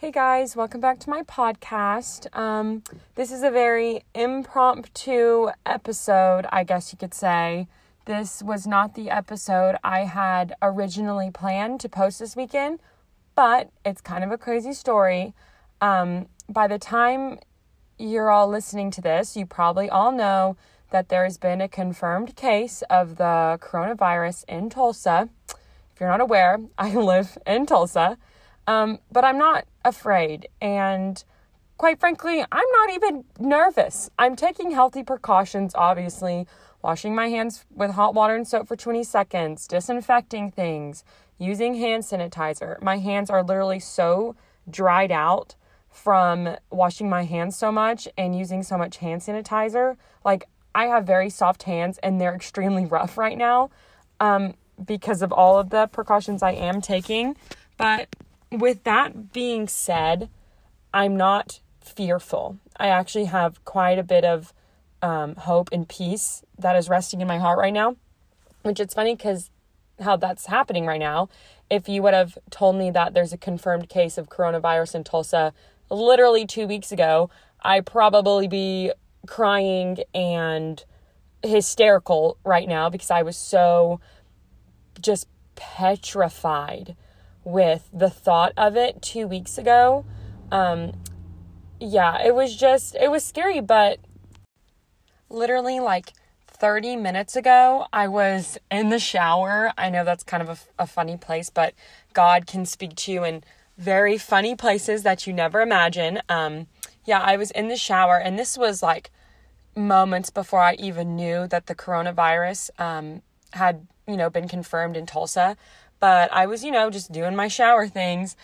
Hey 0.00 0.10
guys, 0.10 0.56
welcome 0.56 0.80
back 0.80 0.98
to 1.00 1.10
my 1.10 1.20
podcast. 1.24 2.26
Um, 2.34 2.82
this 3.16 3.30
is 3.30 3.42
a 3.42 3.50
very 3.50 4.02
impromptu 4.14 5.50
episode, 5.66 6.46
I 6.50 6.64
guess 6.64 6.90
you 6.90 6.96
could 6.96 7.12
say. 7.12 7.68
This 8.06 8.42
was 8.42 8.66
not 8.66 8.94
the 8.94 9.10
episode 9.10 9.76
I 9.84 10.04
had 10.04 10.54
originally 10.62 11.30
planned 11.30 11.80
to 11.80 11.90
post 11.90 12.18
this 12.18 12.34
weekend, 12.34 12.80
but 13.34 13.68
it's 13.84 14.00
kind 14.00 14.24
of 14.24 14.30
a 14.32 14.38
crazy 14.38 14.72
story. 14.72 15.34
Um, 15.82 16.28
by 16.48 16.66
the 16.66 16.78
time 16.78 17.38
you're 17.98 18.30
all 18.30 18.48
listening 18.48 18.90
to 18.92 19.02
this, 19.02 19.36
you 19.36 19.44
probably 19.44 19.90
all 19.90 20.12
know 20.12 20.56
that 20.92 21.10
there 21.10 21.24
has 21.24 21.36
been 21.36 21.60
a 21.60 21.68
confirmed 21.68 22.36
case 22.36 22.80
of 22.88 23.16
the 23.16 23.58
coronavirus 23.60 24.46
in 24.48 24.70
Tulsa. 24.70 25.28
If 25.50 26.00
you're 26.00 26.08
not 26.08 26.22
aware, 26.22 26.58
I 26.78 26.94
live 26.94 27.36
in 27.46 27.66
Tulsa. 27.66 28.16
Um, 28.66 29.00
but 29.12 29.24
I'm 29.24 29.36
not 29.36 29.66
afraid. 29.84 30.48
And 30.60 31.22
quite 31.76 31.98
frankly, 31.98 32.44
I'm 32.52 32.70
not 32.72 32.90
even 32.92 33.24
nervous. 33.38 34.10
I'm 34.18 34.36
taking 34.36 34.70
healthy 34.70 35.02
precautions, 35.02 35.74
obviously, 35.74 36.46
washing 36.82 37.14
my 37.14 37.28
hands 37.28 37.64
with 37.74 37.92
hot 37.92 38.14
water 38.14 38.34
and 38.34 38.46
soap 38.46 38.68
for 38.68 38.76
20 38.76 39.04
seconds, 39.04 39.66
disinfecting 39.66 40.50
things, 40.50 41.04
using 41.38 41.74
hand 41.74 42.02
sanitizer. 42.02 42.80
My 42.82 42.98
hands 42.98 43.30
are 43.30 43.42
literally 43.42 43.80
so 43.80 44.36
dried 44.68 45.10
out 45.10 45.56
from 45.90 46.56
washing 46.70 47.08
my 47.08 47.24
hands 47.24 47.56
so 47.56 47.72
much 47.72 48.06
and 48.16 48.38
using 48.38 48.62
so 48.62 48.78
much 48.78 48.98
hand 48.98 49.22
sanitizer. 49.22 49.96
Like, 50.24 50.46
I 50.74 50.86
have 50.86 51.06
very 51.06 51.30
soft 51.30 51.64
hands 51.64 51.98
and 52.02 52.20
they're 52.20 52.34
extremely 52.34 52.86
rough 52.86 53.18
right 53.18 53.36
now 53.36 53.70
um, 54.20 54.54
because 54.84 55.22
of 55.22 55.32
all 55.32 55.58
of 55.58 55.70
the 55.70 55.88
precautions 55.88 56.42
I 56.42 56.52
am 56.52 56.80
taking. 56.80 57.36
But 57.76 58.14
with 58.50 58.84
that 58.84 59.32
being 59.32 59.68
said, 59.68 60.28
I'm 60.92 61.16
not 61.16 61.60
fearful. 61.80 62.58
I 62.76 62.88
actually 62.88 63.26
have 63.26 63.64
quite 63.64 63.98
a 63.98 64.02
bit 64.02 64.24
of 64.24 64.52
um, 65.02 65.34
hope 65.36 65.70
and 65.72 65.88
peace 65.88 66.42
that 66.58 66.76
is 66.76 66.88
resting 66.88 67.20
in 67.20 67.28
my 67.28 67.38
heart 67.38 67.58
right 67.58 67.72
now, 67.72 67.96
which 68.62 68.80
it's 68.80 68.94
funny 68.94 69.14
because 69.14 69.50
how 70.00 70.16
that's 70.16 70.46
happening 70.46 70.86
right 70.86 71.00
now. 71.00 71.28
If 71.70 71.88
you 71.88 72.02
would 72.02 72.14
have 72.14 72.36
told 72.50 72.76
me 72.76 72.90
that 72.90 73.14
there's 73.14 73.32
a 73.32 73.38
confirmed 73.38 73.88
case 73.88 74.18
of 74.18 74.28
coronavirus 74.28 74.96
in 74.96 75.04
Tulsa 75.04 75.52
literally 75.90 76.46
two 76.46 76.66
weeks 76.66 76.90
ago, 76.92 77.30
I'd 77.62 77.86
probably 77.86 78.48
be 78.48 78.92
crying 79.26 79.98
and 80.14 80.82
hysterical 81.42 82.36
right 82.44 82.68
now 82.68 82.90
because 82.90 83.10
I 83.10 83.22
was 83.22 83.36
so 83.36 84.00
just 85.00 85.28
petrified 85.54 86.96
with 87.44 87.88
the 87.92 88.10
thought 88.10 88.52
of 88.56 88.76
it 88.76 89.02
two 89.02 89.26
weeks 89.26 89.58
ago. 89.58 90.04
Um, 90.50 90.92
yeah, 91.80 92.22
it 92.22 92.34
was 92.34 92.56
just, 92.56 92.94
it 92.96 93.10
was 93.10 93.24
scary, 93.24 93.60
but 93.60 93.98
literally 95.28 95.80
like 95.80 96.12
30 96.46 96.96
minutes 96.96 97.36
ago, 97.36 97.86
I 97.92 98.08
was 98.08 98.58
in 98.70 98.90
the 98.90 98.98
shower. 98.98 99.72
I 99.78 99.88
know 99.88 100.04
that's 100.04 100.22
kind 100.22 100.42
of 100.42 100.48
a, 100.78 100.82
a 100.82 100.86
funny 100.86 101.16
place, 101.16 101.48
but 101.48 101.74
God 102.12 102.46
can 102.46 102.66
speak 102.66 102.96
to 102.96 103.12
you 103.12 103.24
in 103.24 103.42
very 103.78 104.18
funny 104.18 104.54
places 104.54 105.02
that 105.04 105.26
you 105.26 105.32
never 105.32 105.62
imagine. 105.62 106.20
Um, 106.28 106.66
yeah, 107.06 107.20
I 107.20 107.38
was 107.38 107.50
in 107.52 107.68
the 107.68 107.76
shower, 107.76 108.18
and 108.18 108.38
this 108.38 108.58
was 108.58 108.82
like 108.82 109.10
moments 109.74 110.28
before 110.28 110.60
I 110.60 110.74
even 110.74 111.16
knew 111.16 111.46
that 111.46 111.66
the 111.66 111.74
coronavirus 111.74 112.78
um, 112.78 113.22
had, 113.52 113.86
you 114.06 114.18
know, 114.18 114.28
been 114.28 114.48
confirmed 114.48 114.98
in 114.98 115.06
Tulsa. 115.06 115.56
But 116.00 116.32
I 116.32 116.46
was, 116.46 116.64
you 116.64 116.70
know, 116.70 116.90
just 116.90 117.12
doing 117.12 117.36
my 117.36 117.48
shower 117.48 117.86
things 117.86 118.36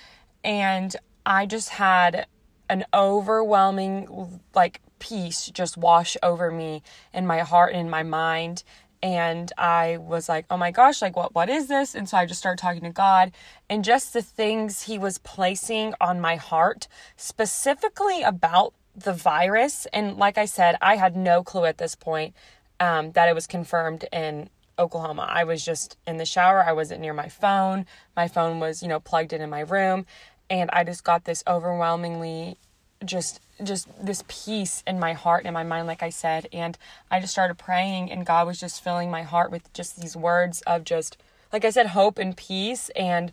and 0.44 0.94
I 1.24 1.46
just 1.46 1.70
had 1.70 2.26
an 2.68 2.84
overwhelming 2.94 4.40
like 4.54 4.80
peace 4.98 5.46
just 5.46 5.76
wash 5.76 6.16
over 6.22 6.50
me 6.50 6.82
in 7.12 7.26
my 7.26 7.40
heart 7.40 7.72
and 7.72 7.80
in 7.82 7.90
my 7.90 8.02
mind 8.02 8.62
and 9.02 9.52
I 9.58 9.98
was 9.98 10.28
like, 10.28 10.46
"Oh 10.50 10.56
my 10.56 10.70
gosh, 10.70 11.02
like 11.02 11.16
what 11.16 11.34
what 11.34 11.48
is 11.48 11.68
this?" 11.68 11.94
And 11.94 12.08
so 12.08 12.16
I 12.16 12.26
just 12.26 12.40
started 12.40 12.60
talking 12.60 12.82
to 12.82 12.90
God 12.90 13.32
and 13.68 13.84
just 13.84 14.12
the 14.12 14.22
things 14.22 14.82
he 14.82 14.98
was 14.98 15.18
placing 15.18 15.94
on 16.00 16.20
my 16.20 16.36
heart 16.36 16.88
specifically 17.16 18.22
about 18.22 18.72
the 18.94 19.12
virus 19.12 19.86
and 19.92 20.16
like 20.16 20.38
I 20.38 20.46
said, 20.46 20.76
I 20.80 20.96
had 20.96 21.16
no 21.16 21.42
clue 21.42 21.66
at 21.66 21.78
this 21.78 21.94
point 21.94 22.34
um, 22.80 23.12
that 23.12 23.28
it 23.28 23.34
was 23.34 23.46
confirmed 23.46 24.06
in 24.12 24.48
Oklahoma. 24.78 25.26
I 25.28 25.44
was 25.44 25.64
just 25.64 25.96
in 26.06 26.16
the 26.16 26.24
shower. 26.24 26.64
I 26.64 26.72
wasn't 26.72 27.00
near 27.00 27.14
my 27.14 27.28
phone. 27.28 27.86
My 28.16 28.28
phone 28.28 28.60
was, 28.60 28.82
you 28.82 28.88
know, 28.88 29.00
plugged 29.00 29.32
in 29.32 29.40
in 29.40 29.50
my 29.50 29.60
room. 29.60 30.06
And 30.48 30.70
I 30.72 30.84
just 30.84 31.04
got 31.04 31.24
this 31.24 31.42
overwhelmingly 31.46 32.58
just 33.04 33.40
just 33.62 33.88
this 34.04 34.24
peace 34.28 34.82
in 34.86 34.98
my 34.98 35.12
heart 35.12 35.42
and 35.42 35.48
in 35.48 35.54
my 35.54 35.62
mind 35.62 35.86
like 35.86 36.02
I 36.02 36.10
said 36.10 36.46
and 36.52 36.76
I 37.10 37.20
just 37.20 37.32
started 37.32 37.58
praying 37.58 38.10
and 38.10 38.24
God 38.24 38.46
was 38.46 38.58
just 38.58 38.82
filling 38.82 39.10
my 39.10 39.22
heart 39.22 39.50
with 39.50 39.70
just 39.72 40.00
these 40.00 40.16
words 40.16 40.62
of 40.62 40.84
just 40.84 41.16
like 41.52 41.64
I 41.64 41.70
said 41.70 41.88
hope 41.88 42.18
and 42.18 42.36
peace 42.36 42.90
and 42.96 43.32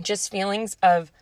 just 0.00 0.30
feelings 0.30 0.76
of 0.82 1.12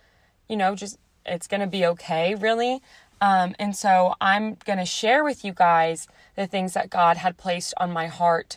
you 0.48 0.56
know 0.56 0.74
just 0.74 0.98
it's 1.26 1.46
going 1.46 1.60
to 1.60 1.66
be 1.66 1.84
okay 1.86 2.34
really 2.34 2.82
um, 3.20 3.54
and 3.58 3.76
so 3.76 4.14
I'm 4.20 4.56
going 4.64 4.78
to 4.78 4.86
share 4.86 5.22
with 5.22 5.44
you 5.44 5.52
guys 5.52 6.08
the 6.36 6.46
things 6.46 6.72
that 6.72 6.88
God 6.88 7.18
had 7.18 7.36
placed 7.36 7.74
on 7.76 7.92
my 7.92 8.06
heart 8.06 8.56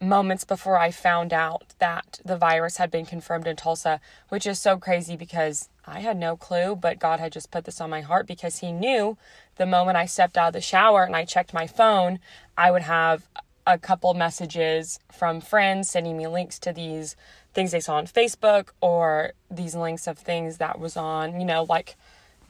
moments 0.00 0.44
before 0.44 0.78
I 0.78 0.90
found 0.90 1.32
out 1.32 1.74
that 1.78 2.20
the 2.24 2.36
virus 2.36 2.78
had 2.78 2.90
been 2.90 3.04
confirmed 3.04 3.46
in 3.46 3.56
Tulsa, 3.56 4.00
which 4.28 4.46
is 4.46 4.58
so 4.58 4.78
crazy 4.78 5.16
because 5.16 5.68
I 5.86 6.00
had 6.00 6.16
no 6.16 6.36
clue, 6.36 6.74
but 6.74 6.98
God 6.98 7.20
had 7.20 7.32
just 7.32 7.50
put 7.50 7.64
this 7.64 7.80
on 7.80 7.90
my 7.90 8.00
heart 8.00 8.26
because 8.26 8.58
He 8.58 8.72
knew 8.72 9.18
the 9.56 9.66
moment 9.66 9.96
I 9.96 10.06
stepped 10.06 10.38
out 10.38 10.48
of 10.48 10.52
the 10.54 10.60
shower 10.60 11.04
and 11.04 11.14
I 11.14 11.24
checked 11.24 11.52
my 11.52 11.66
phone, 11.66 12.18
I 12.56 12.70
would 12.70 12.82
have 12.82 13.28
a 13.66 13.78
couple 13.78 14.12
messages 14.14 14.98
from 15.12 15.40
friends 15.40 15.90
sending 15.90 16.16
me 16.16 16.26
links 16.26 16.58
to 16.60 16.72
these 16.72 17.14
things 17.52 17.72
they 17.72 17.80
saw 17.80 17.96
on 17.96 18.06
Facebook 18.06 18.68
or 18.80 19.32
these 19.50 19.74
links 19.74 20.06
of 20.06 20.18
things 20.18 20.58
that 20.58 20.80
was 20.80 20.96
on, 20.96 21.38
you 21.38 21.46
know, 21.46 21.64
like 21.64 21.96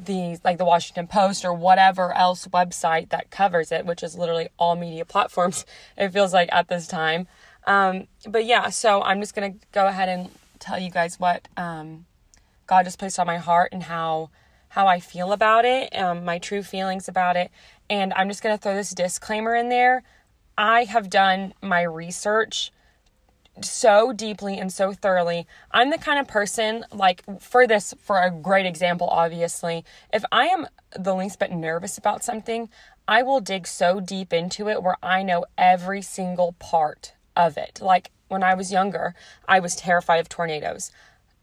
the 0.04 0.38
like 0.44 0.58
the 0.58 0.64
Washington 0.64 1.06
Post 1.06 1.44
or 1.44 1.52
whatever 1.52 2.12
else 2.12 2.46
website 2.48 3.10
that 3.10 3.30
covers 3.30 3.72
it, 3.72 3.86
which 3.86 4.02
is 4.02 4.16
literally 4.16 4.48
all 4.58 4.76
media 4.76 5.04
platforms. 5.04 5.64
It 5.96 6.10
feels 6.12 6.32
like 6.32 6.48
at 6.52 6.68
this 6.68 6.86
time. 6.86 7.26
Um, 7.66 8.06
but 8.26 8.44
yeah, 8.44 8.70
so 8.70 9.02
I'm 9.02 9.20
just 9.20 9.34
gonna 9.34 9.54
go 9.72 9.86
ahead 9.86 10.08
and 10.08 10.30
tell 10.58 10.78
you 10.78 10.90
guys 10.90 11.20
what 11.20 11.48
um, 11.56 12.06
God 12.66 12.84
just 12.84 12.98
placed 12.98 13.18
on 13.18 13.26
my 13.26 13.38
heart 13.38 13.72
and 13.72 13.84
how 13.84 14.30
how 14.70 14.86
I 14.86 15.00
feel 15.00 15.32
about 15.32 15.64
it, 15.64 15.94
um, 15.96 16.24
my 16.24 16.38
true 16.38 16.62
feelings 16.62 17.08
about 17.08 17.36
it, 17.36 17.50
and 17.88 18.12
I'm 18.14 18.28
just 18.28 18.42
gonna 18.42 18.58
throw 18.58 18.74
this 18.74 18.90
disclaimer 18.90 19.54
in 19.54 19.68
there. 19.68 20.02
I 20.56 20.84
have 20.84 21.10
done 21.10 21.54
my 21.62 21.82
research 21.82 22.70
so 23.62 24.12
deeply 24.12 24.58
and 24.58 24.72
so 24.72 24.92
thoroughly. 24.92 25.46
I'm 25.70 25.90
the 25.90 25.98
kind 25.98 26.18
of 26.18 26.28
person, 26.28 26.84
like, 26.92 27.22
for 27.40 27.66
this, 27.66 27.94
for 28.00 28.22
a 28.22 28.30
great 28.30 28.66
example, 28.66 29.08
obviously, 29.08 29.84
if 30.12 30.24
I 30.32 30.46
am 30.46 30.66
the 30.98 31.14
least 31.14 31.38
bit 31.38 31.52
nervous 31.52 31.98
about 31.98 32.24
something, 32.24 32.68
I 33.06 33.22
will 33.22 33.40
dig 33.40 33.66
so 33.66 34.00
deep 34.00 34.32
into 34.32 34.68
it 34.68 34.82
where 34.82 34.96
I 35.02 35.22
know 35.22 35.44
every 35.58 36.02
single 36.02 36.52
part 36.58 37.14
of 37.36 37.56
it. 37.56 37.80
Like, 37.82 38.10
when 38.28 38.42
I 38.42 38.54
was 38.54 38.72
younger, 38.72 39.14
I 39.48 39.60
was 39.60 39.76
terrified 39.76 40.20
of 40.20 40.28
tornadoes. 40.28 40.90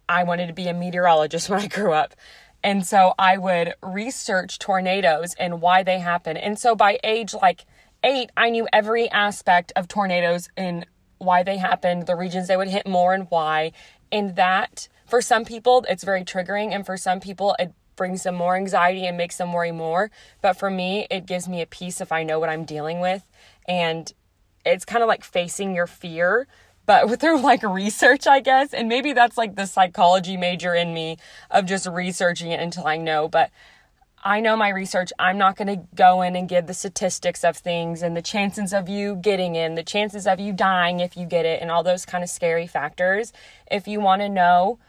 I 0.09 0.23
wanted 0.23 0.47
to 0.47 0.53
be 0.53 0.67
a 0.67 0.73
meteorologist 0.73 1.50
when 1.50 1.59
I 1.59 1.67
grew 1.67 1.94
up. 1.94 2.16
And 2.63 2.85
so 2.85 3.13
I 3.19 3.38
would 3.38 3.75
research 3.84 4.59
tornadoes 4.59 5.35
and 5.35 5.62
why 5.62 5.84
they 5.84 6.00
happen. 6.00 6.38
And 6.38 6.57
so 6.57 6.75
by 6.75 7.00
age 7.03 7.34
like 7.34 7.66
eight, 8.03 8.31
I 8.35 8.50
knew 8.50 8.67
every 8.73 9.09
aspect 9.09 9.72
of 9.75 9.88
tornadoes 9.88 10.50
in 10.57 10.85
why 11.17 11.44
they 11.44 11.57
happened, 11.57 12.05
the 12.05 12.16
regions 12.16 12.47
they 12.47 12.57
would 12.57 12.69
hit 12.69 12.88
more 12.88 13.13
and 13.13 13.28
why. 13.29 13.72
And 14.11 14.35
that, 14.35 14.88
for 15.05 15.22
some 15.22 15.45
people, 15.45 15.85
it's 15.89 16.03
very 16.03 16.23
triggering. 16.23 16.73
And 16.73 16.85
for 16.85 16.97
some 16.97 17.19
people, 17.19 17.55
it 17.59 17.73
brings 17.96 18.23
them 18.23 18.35
more 18.35 18.55
anxiety 18.55 19.05
and 19.05 19.17
makes 19.17 19.37
them 19.37 19.53
worry 19.53 19.72
more. 19.72 20.11
But 20.41 20.53
for 20.53 20.69
me, 20.69 21.08
it 21.09 21.25
gives 21.25 21.47
me 21.47 21.61
a 21.61 21.66
peace 21.66 21.99
if 21.99 22.11
I 22.11 22.23
know 22.23 22.40
what 22.40 22.49
I'm 22.49 22.64
dealing 22.64 22.99
with. 22.99 23.28
And 23.67 24.11
it's 24.66 24.85
kind 24.85 25.03
of 25.03 25.08
like 25.08 25.23
facing 25.23 25.75
your 25.75 25.87
fear 25.87 26.47
but 26.87 27.19
through 27.19 27.41
like 27.41 27.61
research, 27.61 28.25
I 28.25 28.40
guess. 28.40 28.73
And 28.73 28.90
maybe 28.90 29.14
that's 29.14 29.37
like 29.37 29.55
the 29.55 29.67
psychology 29.67 30.37
major 30.37 30.73
in 30.73 30.96
me 30.96 31.17
of 31.52 31.66
just 31.66 31.85
researching 31.85 32.52
it 32.52 32.59
until 32.59 32.87
I 32.87 32.97
know. 32.97 33.28
But 33.28 33.52
I 34.23 34.40
know 34.40 34.58
my 34.58 34.69
research. 34.69 35.14
I'm 35.19 35.37
not 35.37 35.55
going 35.55 35.67
to 35.67 35.87
go 35.96 36.22
in 36.22 36.35
and 36.35 36.49
give 36.49 36.67
the 36.67 36.73
statistics 36.73 37.43
of 37.43 37.55
things 37.55 38.02
and 38.02 38.17
the 38.17 38.22
chances 38.22 38.73
of 38.73 38.90
you 38.90 39.16
getting 39.16 39.55
in, 39.55 39.75
the 39.75 39.84
chances 39.84 40.25
of 40.25 40.40
you 40.40 40.53
dying 40.53 40.99
if 40.99 41.16
you 41.16 41.25
get 41.25 41.46
it, 41.46 41.61
and 41.61 41.69
all 41.69 41.84
those 41.84 42.05
kind 42.05 42.23
of 42.23 42.29
scary 42.29 42.67
factors. 42.67 43.31
If 43.69 43.87
you 43.87 43.99
want 43.99 44.22
to 44.23 44.29
know, 44.29 44.79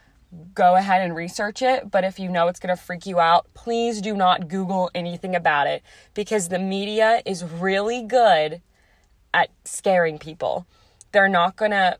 go 0.53 0.75
ahead 0.75 1.01
and 1.01 1.15
research 1.15 1.61
it. 1.61 1.91
But 1.91 2.03
if 2.03 2.19
you 2.19 2.29
know 2.29 2.47
it's 2.47 2.59
going 2.59 2.75
to 2.75 2.81
freak 2.81 3.05
you 3.05 3.19
out, 3.19 3.47
please 3.53 4.01
do 4.01 4.15
not 4.15 4.47
Google 4.47 4.89
anything 4.95 5.35
about 5.35 5.67
it 5.67 5.83
because 6.13 6.49
the 6.49 6.59
media 6.59 7.21
is 7.25 7.43
really 7.43 8.01
good 8.01 8.61
at 9.33 9.49
scaring 9.63 10.17
people. 10.17 10.65
They're 11.11 11.29
not 11.29 11.55
going 11.55 11.71
to, 11.71 11.97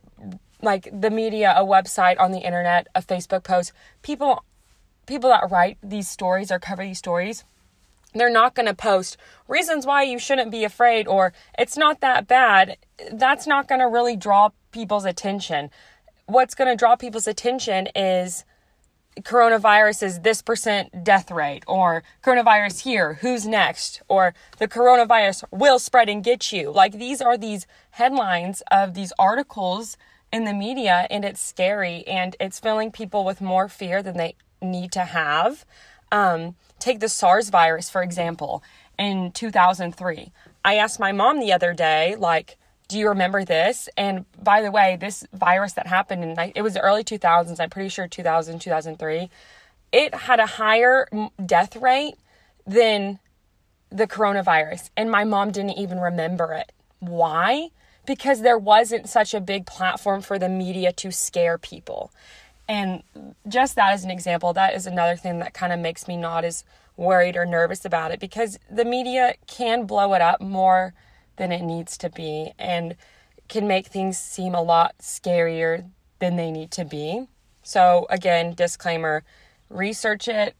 like 0.61 0.89
the 0.91 1.09
media, 1.09 1.53
a 1.55 1.63
website 1.63 2.19
on 2.19 2.31
the 2.31 2.39
internet, 2.39 2.87
a 2.95 3.01
Facebook 3.01 3.43
post, 3.43 3.71
people 4.01 4.43
people 5.09 5.31
that 5.31 5.51
write 5.51 5.77
these 5.83 6.07
stories 6.07 6.51
or 6.51 6.59
cover 6.59 6.83
these 6.83 6.99
stories, 6.99 7.43
they're 8.13 8.29
not 8.29 8.55
going 8.55 8.67
to 8.67 8.73
post 8.73 9.17
reasons 9.47 9.85
why 9.85 10.03
you 10.03 10.19
shouldn't 10.19 10.51
be 10.51 10.63
afraid 10.63 11.07
or 11.07 11.33
it's 11.57 11.75
not 11.75 11.99
that 11.99 12.27
bad. 12.27 12.77
That's 13.11 13.45
not 13.45 13.67
going 13.67 13.81
to 13.81 13.87
really 13.87 14.15
draw 14.15 14.51
people's 14.71 15.05
attention. 15.05 15.71
What's 16.27 16.55
going 16.55 16.69
to 16.69 16.75
draw 16.75 16.95
people's 16.95 17.27
attention 17.27 17.87
is 17.95 18.45
coronavirus 19.21 20.03
is 20.03 20.19
this 20.21 20.41
percent 20.41 21.03
death 21.03 21.31
rate, 21.31 21.63
or 21.67 22.03
coronavirus 22.23 22.83
here, 22.83 23.15
who's 23.15 23.47
next, 23.47 24.01
or 24.07 24.33
the 24.59 24.67
coronavirus 24.67 25.43
will 25.51 25.79
spread 25.79 26.07
and 26.07 26.23
get 26.23 26.51
you. 26.51 26.71
Like 26.71 26.93
these 26.93 27.19
are 27.19 27.37
these 27.37 27.65
headlines 27.91 28.61
of 28.71 28.93
these 28.93 29.11
articles 29.19 29.97
in 30.31 30.45
the 30.45 30.53
media, 30.53 31.07
and 31.09 31.25
it's 31.25 31.41
scary 31.41 32.07
and 32.07 32.35
it's 32.39 32.59
filling 32.59 32.91
people 32.91 33.25
with 33.25 33.41
more 33.41 33.67
fear 33.67 34.01
than 34.03 34.15
they 34.15 34.35
need 34.61 34.91
to 34.93 35.01
have. 35.05 35.65
Um, 36.11 36.55
take 36.79 36.99
the 36.99 37.09
SARS 37.09 37.49
virus, 37.49 37.89
for 37.89 38.01
example, 38.01 38.63
in 38.97 39.31
2003. 39.31 40.31
I 40.65 40.75
asked 40.75 40.99
my 40.99 41.11
mom 41.11 41.39
the 41.39 41.53
other 41.53 41.73
day, 41.73 42.15
like, 42.17 42.57
do 42.87 42.97
you 42.97 43.07
remember 43.07 43.45
this? 43.45 43.87
And 43.95 44.25
by 44.41 44.61
the 44.61 44.71
way, 44.71 44.97
this 44.99 45.25
virus 45.31 45.73
that 45.73 45.87
happened 45.87 46.23
in 46.23 46.51
it 46.55 46.63
was 46.63 46.73
the 46.73 46.81
early 46.81 47.03
2000s, 47.03 47.59
I'm 47.59 47.69
pretty 47.69 47.89
sure 47.89 48.07
2000, 48.07 48.59
2003, 48.59 49.29
it 49.91 50.13
had 50.13 50.39
a 50.39 50.45
higher 50.45 51.07
death 51.45 51.75
rate 51.75 52.15
than 52.65 53.19
the 53.91 54.07
coronavirus. 54.07 54.89
And 54.97 55.09
my 55.09 55.23
mom 55.23 55.51
didn't 55.51 55.77
even 55.77 55.99
remember 55.99 56.53
it. 56.53 56.71
Why? 56.99 57.69
Because 58.05 58.41
there 58.41 58.57
wasn't 58.57 59.07
such 59.07 59.33
a 59.33 59.39
big 59.39 59.65
platform 59.65 60.21
for 60.21 60.39
the 60.39 60.49
media 60.49 60.91
to 60.93 61.11
scare 61.11 61.57
people. 61.57 62.11
And 62.69 63.01
just 63.47 63.75
that 63.75 63.93
as 63.93 64.03
an 64.03 64.11
example, 64.11 64.53
that 64.53 64.75
is 64.75 64.85
another 64.85 65.15
thing 65.15 65.39
that 65.39 65.55
kind 65.55 65.73
of 65.73 65.79
makes 65.79 66.07
me 66.07 66.15
not 66.15 66.45
as 66.45 66.63
worried 66.95 67.35
or 67.35 67.43
nervous 67.43 67.83
about 67.83 68.11
it 68.11 68.19
because 68.19 68.59
the 68.69 68.85
media 68.85 69.33
can 69.47 69.87
blow 69.87 70.13
it 70.13 70.21
up 70.21 70.39
more 70.39 70.93
than 71.37 71.51
it 71.51 71.63
needs 71.63 71.97
to 71.97 72.11
be 72.11 72.51
and 72.59 72.95
can 73.47 73.67
make 73.67 73.87
things 73.87 74.19
seem 74.19 74.53
a 74.53 74.61
lot 74.61 74.93
scarier 74.99 75.89
than 76.19 76.35
they 76.35 76.51
need 76.51 76.69
to 76.69 76.85
be. 76.85 77.25
So, 77.63 78.05
again, 78.11 78.53
disclaimer 78.53 79.23
research 79.69 80.27
it, 80.27 80.55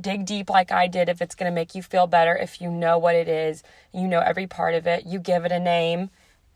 dig 0.00 0.26
deep 0.26 0.50
like 0.50 0.72
I 0.72 0.88
did 0.88 1.08
if 1.08 1.22
it's 1.22 1.36
going 1.36 1.50
to 1.50 1.54
make 1.54 1.76
you 1.76 1.82
feel 1.82 2.08
better. 2.08 2.34
If 2.34 2.60
you 2.60 2.72
know 2.72 2.98
what 2.98 3.14
it 3.14 3.28
is, 3.28 3.62
you 3.92 4.08
know 4.08 4.20
every 4.20 4.48
part 4.48 4.74
of 4.74 4.88
it, 4.88 5.06
you 5.06 5.20
give 5.20 5.44
it 5.44 5.52
a 5.52 5.60
name 5.60 6.10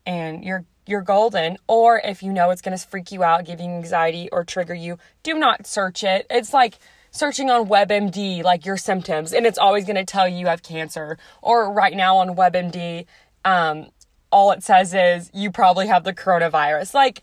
and 0.04 0.44
you're 0.44 0.64
you're 0.88 1.02
golden. 1.02 1.58
Or 1.66 2.00
if 2.02 2.22
you 2.22 2.32
know 2.32 2.50
it's 2.50 2.62
going 2.62 2.76
to 2.76 2.86
freak 2.86 3.12
you 3.12 3.22
out, 3.22 3.44
give 3.44 3.60
you 3.60 3.66
anxiety 3.66 4.28
or 4.32 4.44
trigger 4.44 4.74
you, 4.74 4.98
do 5.22 5.34
not 5.34 5.66
search 5.66 6.04
it. 6.04 6.26
It's 6.30 6.52
like 6.52 6.78
searching 7.10 7.50
on 7.50 7.66
WebMD 7.66 8.42
like 8.42 8.66
your 8.66 8.76
symptoms 8.76 9.32
and 9.32 9.46
it's 9.46 9.58
always 9.58 9.84
going 9.84 9.96
to 9.96 10.04
tell 10.04 10.28
you 10.28 10.38
you 10.38 10.46
have 10.46 10.62
cancer. 10.62 11.18
Or 11.42 11.72
right 11.72 11.94
now 11.94 12.18
on 12.18 12.36
WebMD, 12.36 13.06
um, 13.44 13.86
all 14.30 14.52
it 14.52 14.62
says 14.62 14.92
is 14.94 15.30
you 15.32 15.50
probably 15.50 15.86
have 15.86 16.04
the 16.04 16.12
coronavirus. 16.12 16.94
Like, 16.94 17.22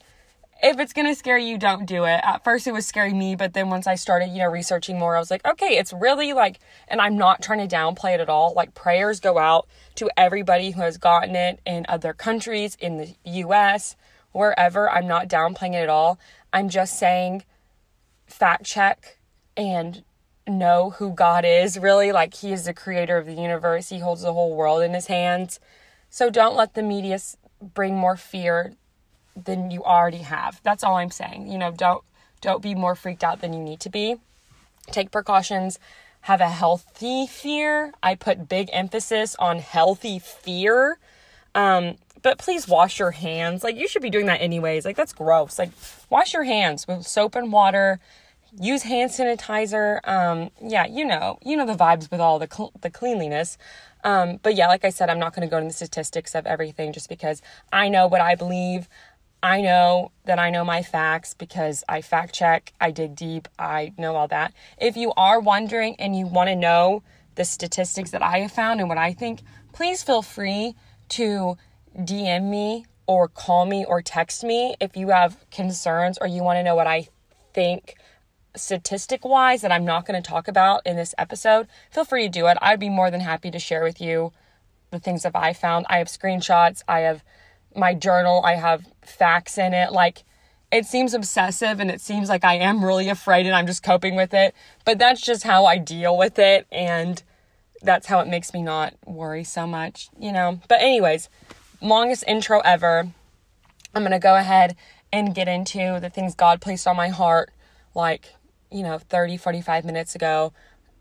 if 0.64 0.80
it's 0.80 0.94
gonna 0.94 1.14
scare 1.14 1.38
you, 1.38 1.58
don't 1.58 1.86
do 1.86 2.06
it. 2.06 2.22
At 2.24 2.44
first, 2.44 2.66
it 2.66 2.72
was 2.72 2.86
scaring 2.86 3.20
me, 3.20 3.36
but 3.36 3.54
then 3.54 3.70
once 3.70 3.86
I 3.86 3.96
started, 3.96 4.28
you 4.30 4.40
know, 4.40 4.50
researching 4.50 4.98
more, 4.98 5.16
I 5.16 5.20
was 5.20 5.30
like, 5.30 5.46
okay, 5.46 5.78
it's 5.78 5.94
really 5.94 6.34
like, 6.34 6.60
and 6.88 7.02
I'm 7.02 7.18
not 7.18 7.42
trying 7.42 7.68
to 7.68 7.76
downplay 7.76 8.16
it 8.16 8.22
at 8.22 8.30
all. 8.30 8.54
Like, 8.56 8.74
prayers 8.74 9.20
go 9.20 9.38
out 9.38 9.68
to 9.96 10.10
everybody 10.18 10.72
who 10.72 10.82
has 10.82 10.98
gotten 10.98 11.36
it 11.36 11.60
in 11.66 11.86
other 11.90 12.14
countries, 12.14 12.76
in 12.80 12.98
the 12.98 13.16
US, 13.24 13.96
wherever. 14.32 14.90
I'm 14.90 15.08
not 15.08 15.28
downplaying 15.28 15.74
it 15.74 15.84
at 15.84 15.90
all. 15.90 16.18
I'm 16.52 16.70
just 16.70 16.98
saying, 16.98 17.44
fact 18.26 18.66
check 18.66 19.20
and 19.56 20.04
know 20.48 20.92
who 20.92 21.12
God 21.12 21.46
is 21.46 21.78
really. 21.78 22.12
Like, 22.12 22.34
He 22.36 22.52
is 22.52 22.66
the 22.66 22.74
creator 22.74 23.18
of 23.18 23.26
the 23.26 23.34
universe, 23.34 23.90
He 23.90 24.00
holds 24.00 24.22
the 24.22 24.34
whole 24.34 24.56
world 24.56 24.82
in 24.82 24.94
His 24.94 25.08
hands 25.08 25.60
so 26.14 26.30
don't 26.30 26.56
let 26.56 26.76
the 26.76 26.84
media 26.84 27.18
bring 27.60 27.96
more 27.96 28.16
fear 28.16 28.76
than 29.36 29.72
you 29.72 29.84
already 29.84 30.20
have. 30.20 30.60
That's 30.64 30.84
all 30.84 30.96
I'm 30.96 31.12
saying. 31.12 31.52
You 31.52 31.58
know, 31.58 31.72
don't 31.72 32.04
don't 32.42 32.62
be 32.62 32.76
more 32.76 32.96
freaked 32.96 33.24
out 33.24 33.42
than 33.42 33.54
you 33.54 33.60
need 33.60 33.80
to 33.82 33.90
be. 33.90 34.18
Take 34.92 35.12
precautions. 35.12 35.80
Have 36.22 36.42
a 36.42 36.50
healthy 36.50 37.28
fear. 37.28 37.94
I 38.02 38.16
put 38.16 38.48
big 38.50 38.70
emphasis 38.72 39.36
on 39.40 39.60
healthy 39.60 40.20
fear. 40.20 40.98
Um, 41.56 41.96
but 42.22 42.38
please 42.38 42.68
wash 42.68 43.00
your 43.00 43.12
hands. 43.12 43.64
Like 43.64 43.76
you 43.76 43.88
should 43.88 44.02
be 44.02 44.10
doing 44.10 44.26
that 44.28 44.42
anyways. 44.42 44.86
Like 44.86 44.96
that's 44.96 45.14
gross. 45.14 45.60
Like 45.60 45.72
wash 46.10 46.34
your 46.34 46.44
hands 46.44 46.88
with 46.88 47.06
soap 47.06 47.36
and 47.36 47.52
water. 47.52 48.00
Use 48.60 48.84
hand 48.84 49.12
sanitizer. 49.12 50.00
Um, 50.08 50.50
yeah, 50.62 50.86
you 50.86 51.06
know, 51.06 51.40
you 51.44 51.58
know 51.58 51.66
the 51.66 51.76
vibes 51.76 52.10
with 52.12 52.20
all 52.20 52.40
the 52.40 52.48
cl- 52.52 52.72
the 52.82 52.90
cleanliness. 52.90 53.58
Um, 54.04 54.40
but 54.44 54.56
yeah, 54.56 54.68
like 54.68 54.84
I 54.86 54.90
said, 54.90 55.10
I'm 55.10 55.20
not 55.20 55.34
going 55.34 55.48
to 55.48 55.52
go 55.52 55.58
into 55.58 55.70
the 55.70 55.74
statistics 55.74 56.36
of 56.36 56.46
everything 56.46 56.92
just 56.94 57.10
because 57.10 57.42
I 57.72 57.90
know 57.90 58.08
what 58.08 58.22
I 58.22 58.36
believe. 58.36 58.88
I 59.44 59.60
know 59.60 60.14
that 60.24 60.40
I 60.40 60.52
know 60.52 60.64
my 60.64 60.82
facts 60.82 61.34
because 61.34 61.84
I 61.90 62.02
fact 62.02 62.34
check, 62.34 62.72
I 62.80 62.92
dig 62.92 63.14
deep, 63.14 63.50
I 63.60 63.92
know 63.98 64.16
all 64.16 64.30
that. 64.30 64.54
If 64.78 64.96
you 64.96 65.12
are 65.18 65.42
wondering 65.42 65.98
and 66.00 66.16
you 66.16 66.26
want 66.26 66.48
to 66.48 66.56
know 66.56 67.04
the 67.36 67.44
statistics 67.44 68.12
that 68.12 68.24
I 68.24 68.40
have 68.40 68.54
found 68.54 68.80
and 68.80 68.88
what 68.88 68.98
I 68.98 69.12
think, 69.12 69.42
please 69.74 70.02
feel 70.02 70.22
free 70.22 70.76
to 71.10 71.58
DM 71.94 72.50
me 72.50 72.86
or 73.06 73.28
call 73.28 73.66
me 73.66 73.84
or 73.84 74.02
text 74.02 74.46
me 74.46 74.76
if 74.80 74.96
you 74.96 75.10
have 75.10 75.38
concerns 75.52 76.18
or 76.22 76.28
you 76.28 76.42
want 76.42 76.56
to 76.56 76.64
know 76.64 76.76
what 76.76 76.88
I 76.88 77.10
think 77.54 77.98
statistic 78.56 79.26
wise 79.26 79.62
that 79.62 79.74
I'm 79.74 79.84
not 79.84 80.06
going 80.06 80.22
to 80.22 80.26
talk 80.26 80.48
about 80.48 80.84
in 80.86 80.96
this 80.96 81.14
episode, 81.18 81.68
feel 81.92 82.06
free 82.06 82.24
to 82.24 82.30
do 82.30 82.48
it. 82.48 82.58
I'd 82.62 82.80
be 82.80 82.90
more 82.90 83.12
than 83.12 83.20
happy 83.20 83.52
to 83.52 83.60
share 83.60 83.84
with 83.84 84.00
you 84.00 84.32
the 84.92 85.00
things 85.00 85.24
that 85.24 85.36
I 85.36 85.52
found. 85.52 85.86
I 85.90 85.98
have 85.98 86.08
screenshots, 86.08 86.82
I 86.88 87.00
have 87.02 87.26
my 87.76 87.94
journal, 87.94 88.42
I 88.44 88.56
have 88.56 88.86
facts 89.02 89.58
in 89.58 89.74
it. 89.74 89.92
Like, 89.92 90.24
it 90.72 90.86
seems 90.86 91.14
obsessive 91.14 91.80
and 91.80 91.92
it 91.92 92.02
seems 92.02 92.30
like 92.30 92.44
I 92.44 92.56
am 92.56 92.84
really 92.84 93.10
afraid 93.10 93.46
and 93.46 93.56
I'm 93.56 93.68
just 93.68 93.84
coping 93.84 94.16
with 94.16 94.34
it, 94.34 94.56
but 94.86 94.98
that's 94.98 95.22
just 95.22 95.44
how 95.44 95.66
I 95.66 95.78
deal 95.78 96.18
with 96.18 96.40
it. 96.40 96.66
And 96.72 97.22
that's 97.82 98.08
how 98.08 98.20
it 98.20 98.28
makes 98.28 98.54
me 98.54 98.62
not 98.62 98.94
worry 99.06 99.44
so 99.44 99.68
much, 99.68 100.10
you 100.18 100.32
know. 100.32 100.60
But, 100.68 100.82
anyways, 100.82 101.30
longest 101.82 102.24
intro 102.28 102.60
ever. 102.62 103.10
I'm 103.96 104.02
going 104.02 104.12
to 104.12 104.20
go 104.20 104.36
ahead 104.36 104.76
and 105.12 105.36
get 105.36 105.48
into 105.48 106.00
the 106.02 106.10
things 106.10 106.34
God 106.34 106.62
placed 106.62 106.88
on 106.88 106.96
my 106.96 107.10
heart, 107.10 107.52
like 107.94 108.34
you 108.74 108.82
know, 108.82 108.98
30, 108.98 109.38
45 109.38 109.86
minutes 109.86 110.16
ago, 110.16 110.52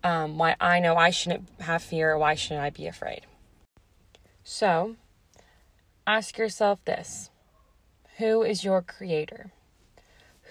um, 0.05 0.37
why 0.37 0.55
I 0.61 0.79
know 0.79 0.97
I 0.97 1.11
shouldn't 1.11 1.49
have 1.61 1.83
fear, 1.83 2.17
why 2.19 2.35
shouldn't 2.35 2.61
I 2.61 2.71
be 2.71 2.87
afraid? 2.87 3.23
So, 4.45 4.97
ask 6.07 6.39
yourself 6.39 6.85
this 6.85 7.31
Who 8.19 8.43
is 8.43 8.65
your 8.65 8.83
creator? 8.83 9.53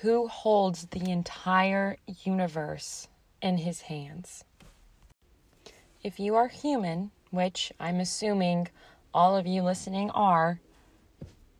Who 0.01 0.27
holds 0.27 0.87
the 0.87 1.09
entire 1.09 1.97
universe 2.23 3.07
in 3.41 3.57
his 3.57 3.81
hands? 3.81 4.43
If 6.03 6.19
you 6.19 6.35
are 6.35 6.47
human, 6.47 7.11
which 7.29 7.71
I'm 7.79 7.99
assuming 7.99 8.69
all 9.13 9.35
of 9.35 9.45
you 9.45 9.61
listening 9.61 10.09
are, 10.11 10.59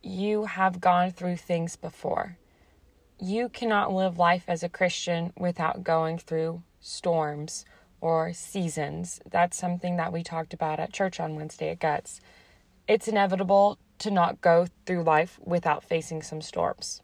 you 0.02 0.46
have 0.46 0.80
gone 0.80 1.12
through 1.12 1.36
things 1.36 1.76
before 1.76 2.38
you 3.22 3.48
cannot 3.48 3.92
live 3.92 4.18
life 4.18 4.42
as 4.48 4.64
a 4.64 4.68
Christian 4.68 5.32
without 5.38 5.84
going 5.84 6.18
through 6.18 6.60
storms 6.80 7.64
or 8.00 8.32
seasons. 8.32 9.20
That's 9.30 9.56
something 9.56 9.94
that 9.96 10.12
we 10.12 10.24
talked 10.24 10.52
about 10.52 10.80
at 10.80 10.92
church 10.92 11.20
on 11.20 11.36
Wednesday 11.36 11.70
at 11.70 11.78
Guts. 11.78 12.20
It's 12.88 13.06
inevitable 13.06 13.78
to 13.98 14.10
not 14.10 14.40
go 14.40 14.66
through 14.84 15.04
life 15.04 15.38
without 15.44 15.84
facing 15.84 16.22
some 16.22 16.42
storms. 16.42 17.00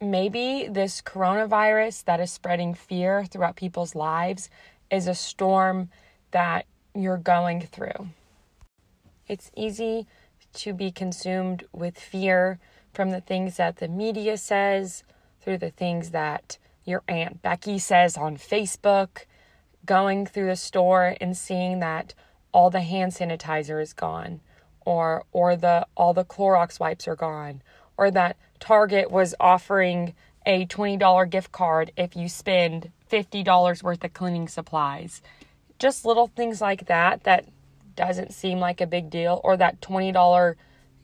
Maybe 0.00 0.68
this 0.68 1.00
coronavirus 1.00 2.04
that 2.04 2.20
is 2.20 2.30
spreading 2.30 2.74
fear 2.74 3.24
throughout 3.24 3.56
people's 3.56 3.94
lives 3.94 4.50
is 4.90 5.06
a 5.06 5.14
storm 5.14 5.88
that 6.32 6.66
you're 6.94 7.16
going 7.16 7.62
through. 7.62 8.08
It's 9.26 9.50
easy 9.56 10.06
to 10.54 10.74
be 10.74 10.90
consumed 10.90 11.64
with 11.72 11.98
fear 11.98 12.58
from 12.92 13.10
the 13.10 13.22
things 13.22 13.56
that 13.56 13.76
the 13.76 13.88
media 13.88 14.36
says, 14.36 15.02
through 15.40 15.58
the 15.58 15.70
things 15.70 16.10
that 16.10 16.58
your 16.84 17.02
Aunt 17.08 17.40
Becky 17.40 17.78
says 17.78 18.18
on 18.18 18.36
Facebook, 18.36 19.24
going 19.86 20.26
through 20.26 20.46
the 20.46 20.56
store 20.56 21.16
and 21.20 21.34
seeing 21.34 21.80
that 21.80 22.12
all 22.52 22.68
the 22.68 22.82
hand 22.82 23.12
sanitizer 23.12 23.80
is 23.80 23.94
gone 23.94 24.40
or 24.84 25.24
or 25.32 25.56
the 25.56 25.86
all 25.96 26.14
the 26.14 26.24
Clorox 26.24 26.78
wipes 26.78 27.08
are 27.08 27.16
gone 27.16 27.62
or 27.96 28.10
that 28.10 28.36
Target 28.60 29.10
was 29.10 29.34
offering 29.38 30.14
a 30.46 30.66
$20 30.66 31.30
gift 31.30 31.52
card 31.52 31.92
if 31.96 32.16
you 32.16 32.28
spend 32.28 32.90
$50 33.10 33.82
worth 33.82 34.04
of 34.04 34.12
cleaning 34.12 34.48
supplies. 34.48 35.22
Just 35.78 36.04
little 36.04 36.26
things 36.28 36.60
like 36.60 36.86
that 36.86 37.24
that 37.24 37.46
doesn't 37.96 38.32
seem 38.32 38.58
like 38.58 38.80
a 38.80 38.86
big 38.86 39.10
deal 39.10 39.40
or 39.44 39.56
that 39.56 39.80
$20 39.80 40.56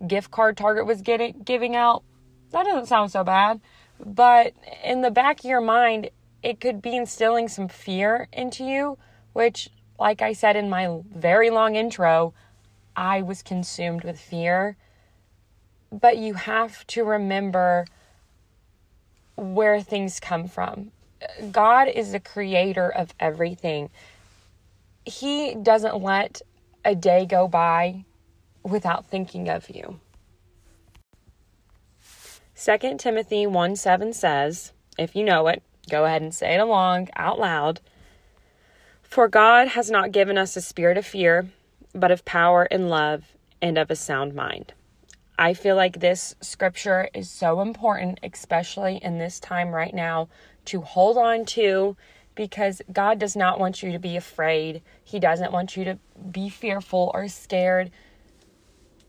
gift 0.07 0.31
card 0.31 0.57
Target 0.57 0.87
was 0.87 1.03
getting 1.03 1.41
giving 1.45 1.77
out. 1.77 2.03
That 2.51 2.65
doesn't 2.65 2.87
sound 2.87 3.13
so 3.13 3.25
bad. 3.25 3.61
But 4.05 4.55
in 4.83 5.03
the 5.03 5.11
back 5.11 5.41
of 5.41 5.45
your 5.45 5.61
mind, 5.61 6.11
it 6.43 6.61
could 6.61 6.81
be 6.81 6.97
instilling 6.97 7.49
some 7.49 7.69
fear 7.69 8.29
into 8.33 8.65
you, 8.65 8.99
which, 9.35 9.69
like 9.99 10.23
I 10.23 10.33
said 10.33 10.57
in 10.57 10.71
my 10.71 11.01
very 11.15 11.51
long 11.51 11.77
intro, 11.77 12.33
I 13.01 13.23
was 13.23 13.43
consumed 13.43 14.05
with 14.05 14.21
fear. 14.21 14.77
But 15.91 16.19
you 16.19 16.35
have 16.35 16.87
to 16.89 17.03
remember 17.03 17.87
where 19.37 19.81
things 19.81 20.21
come 20.21 20.47
from. 20.47 20.93
God 21.51 21.89
is 21.89 22.13
the 22.13 22.21
creator 22.21 22.91
of 22.91 23.15
everything. 23.19 23.89
He 25.07 25.55
doesn't 25.55 26.03
let 26.03 26.43
a 26.85 26.95
day 26.95 27.25
go 27.25 27.49
by 27.49 28.05
without 28.63 29.07
thinking 29.07 29.49
of 29.49 29.71
you. 29.71 29.99
2 32.55 32.97
Timothy 32.99 33.47
1 33.47 33.77
7 33.77 34.13
says, 34.13 34.73
if 34.99 35.17
you 35.17 35.25
know 35.25 35.49
it, 35.49 35.63
go 35.89 36.05
ahead 36.05 36.21
and 36.21 36.35
say 36.35 36.55
it 36.55 36.61
along 36.61 37.09
out 37.17 37.39
loud. 37.39 37.81
For 39.03 39.27
God 39.27 39.69
has 39.69 39.91
not 39.91 40.13
given 40.13 40.37
us 40.37 40.55
a 40.55 40.61
spirit 40.61 40.99
of 40.99 41.07
fear, 41.07 41.49
but 41.95 42.11
of 42.11 42.25
power 42.25 42.65
and 42.71 42.89
love 42.89 43.37
and 43.61 43.79
of 43.79 43.91
a 43.91 43.97
sound 43.97 44.35
mind. 44.35 44.73
I 45.39 45.55
feel 45.55 45.75
like 45.75 46.01
this 46.01 46.35
scripture 46.43 47.09
is 47.15 47.31
so 47.31 47.63
important, 47.63 48.21
especially 48.23 48.99
in 49.03 49.19
this 49.19 49.41
time 49.41 49.71
right 49.71 49.95
now, 49.95 50.29
to 50.67 50.83
hold 50.83 51.17
on 51.17 51.47
to 51.47 51.97
because 52.35 52.83
God 52.93 53.19
does 53.19 53.37
not 53.37 53.59
want 53.59 53.83
you 53.83 53.91
to 53.93 53.99
be 53.99 54.17
afraid. 54.17 54.83
He 55.03 55.19
doesn't 55.19 55.53
want 55.53 55.77
you 55.77 55.85
to 55.85 55.99
be 56.31 56.49
fearful 56.49 57.11
or 57.15 57.27
scared. 57.29 57.91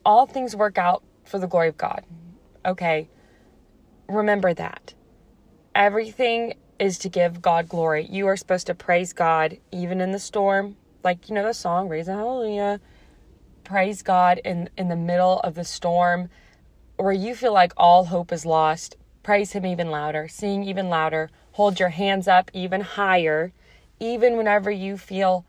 All 0.06 0.26
things 0.26 0.56
work 0.56 0.78
out 0.78 1.04
for 1.26 1.38
the 1.38 1.48
glory 1.48 1.68
of 1.68 1.78
God. 1.78 2.04
Okay, 2.66 3.10
remember 4.08 4.54
that. 4.54 4.94
Everything 5.76 6.56
is 6.80 6.98
to 7.00 7.10
give 7.10 7.42
God 7.42 7.70
glory. 7.70 8.08
You 8.10 8.28
are 8.28 8.38
supposed 8.38 8.68
to 8.68 8.74
praise 8.74 9.14
God 9.14 9.58
even 9.72 10.02
in 10.02 10.12
the 10.12 10.20
storm. 10.20 10.78
Like, 11.04 11.30
you 11.30 11.36
know, 11.36 11.46
the 11.46 11.54
song, 11.54 11.90
Raise 11.90 12.08
a 12.08 12.14
Hallelujah 12.14 12.80
praise 13.64 14.02
God 14.02 14.40
in, 14.44 14.70
in 14.78 14.90
the 14.90 14.96
middle 14.96 15.40
of 15.40 15.56
the 15.56 15.64
storm 15.64 16.30
where 16.98 17.14
you 17.14 17.34
feel 17.34 17.54
like 17.54 17.74
all 17.78 18.06
hope 18.06 18.32
is 18.32 18.46
lost, 18.46 18.98
praise 19.24 19.54
Him 19.54 19.66
even 19.66 19.90
louder, 19.90 20.28
sing 20.28 20.64
even 20.64 20.90
louder, 20.90 21.30
hold 21.54 21.80
your 21.80 21.90
hands 21.90 22.28
up 22.28 22.52
even 22.54 22.82
higher, 22.82 23.54
even 24.00 24.38
whenever 24.38 24.70
you 24.70 24.98
feel 24.98 25.46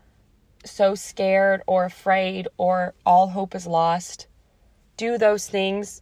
so 0.65 0.95
scared 0.95 1.61
or 1.67 1.85
afraid 1.85 2.47
or 2.57 2.93
all 3.05 3.29
hope 3.29 3.53
is 3.53 3.67
lost. 3.67 4.27
Do 4.95 5.17
those 5.17 5.47
things 5.47 6.01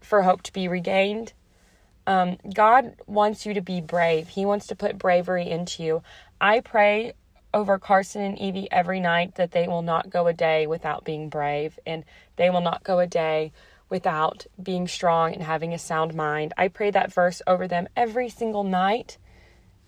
for 0.00 0.22
hope 0.22 0.42
to 0.42 0.52
be 0.52 0.66
regained. 0.66 1.32
Um, 2.06 2.38
God 2.52 2.96
wants 3.06 3.46
you 3.46 3.54
to 3.54 3.60
be 3.60 3.80
brave. 3.80 4.28
He 4.28 4.44
wants 4.44 4.66
to 4.68 4.74
put 4.74 4.98
bravery 4.98 5.48
into 5.48 5.82
you. 5.84 6.02
I 6.40 6.60
pray 6.60 7.12
over 7.52 7.78
Carson 7.78 8.22
and 8.22 8.38
Evie 8.38 8.70
every 8.70 9.00
night 9.00 9.34
that 9.34 9.52
they 9.52 9.66
will 9.66 9.82
not 9.82 10.10
go 10.10 10.26
a 10.26 10.32
day 10.32 10.66
without 10.66 11.04
being 11.04 11.28
brave 11.28 11.78
and 11.86 12.04
they 12.36 12.50
will 12.50 12.60
not 12.60 12.84
go 12.84 12.98
a 12.98 13.06
day 13.06 13.52
without 13.88 14.46
being 14.62 14.86
strong 14.86 15.32
and 15.32 15.42
having 15.42 15.74
a 15.74 15.78
sound 15.78 16.14
mind. 16.14 16.52
I 16.56 16.68
pray 16.68 16.90
that 16.92 17.12
verse 17.12 17.42
over 17.46 17.66
them 17.66 17.88
every 17.96 18.28
single 18.28 18.64
night 18.64 19.18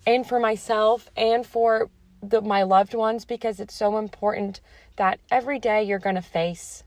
and 0.06 0.26
for 0.26 0.40
myself 0.40 1.10
and 1.16 1.46
for 1.46 1.88
the, 2.20 2.40
my 2.40 2.64
loved 2.64 2.94
ones 2.94 3.24
because 3.24 3.60
it's 3.60 3.74
so 3.74 3.98
important 3.98 4.60
that 4.96 5.20
every 5.30 5.58
day 5.58 5.82
you're 5.84 5.98
going 5.98 6.16
to 6.16 6.22
face 6.22 6.82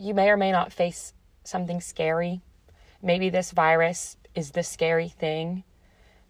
you 0.00 0.14
may 0.14 0.30
or 0.30 0.36
may 0.36 0.50
not 0.50 0.72
face 0.72 1.12
something 1.44 1.80
scary. 1.80 2.40
Maybe 3.02 3.28
this 3.28 3.50
virus 3.50 4.16
is 4.34 4.52
the 4.52 4.62
scary 4.62 5.08
thing. 5.08 5.62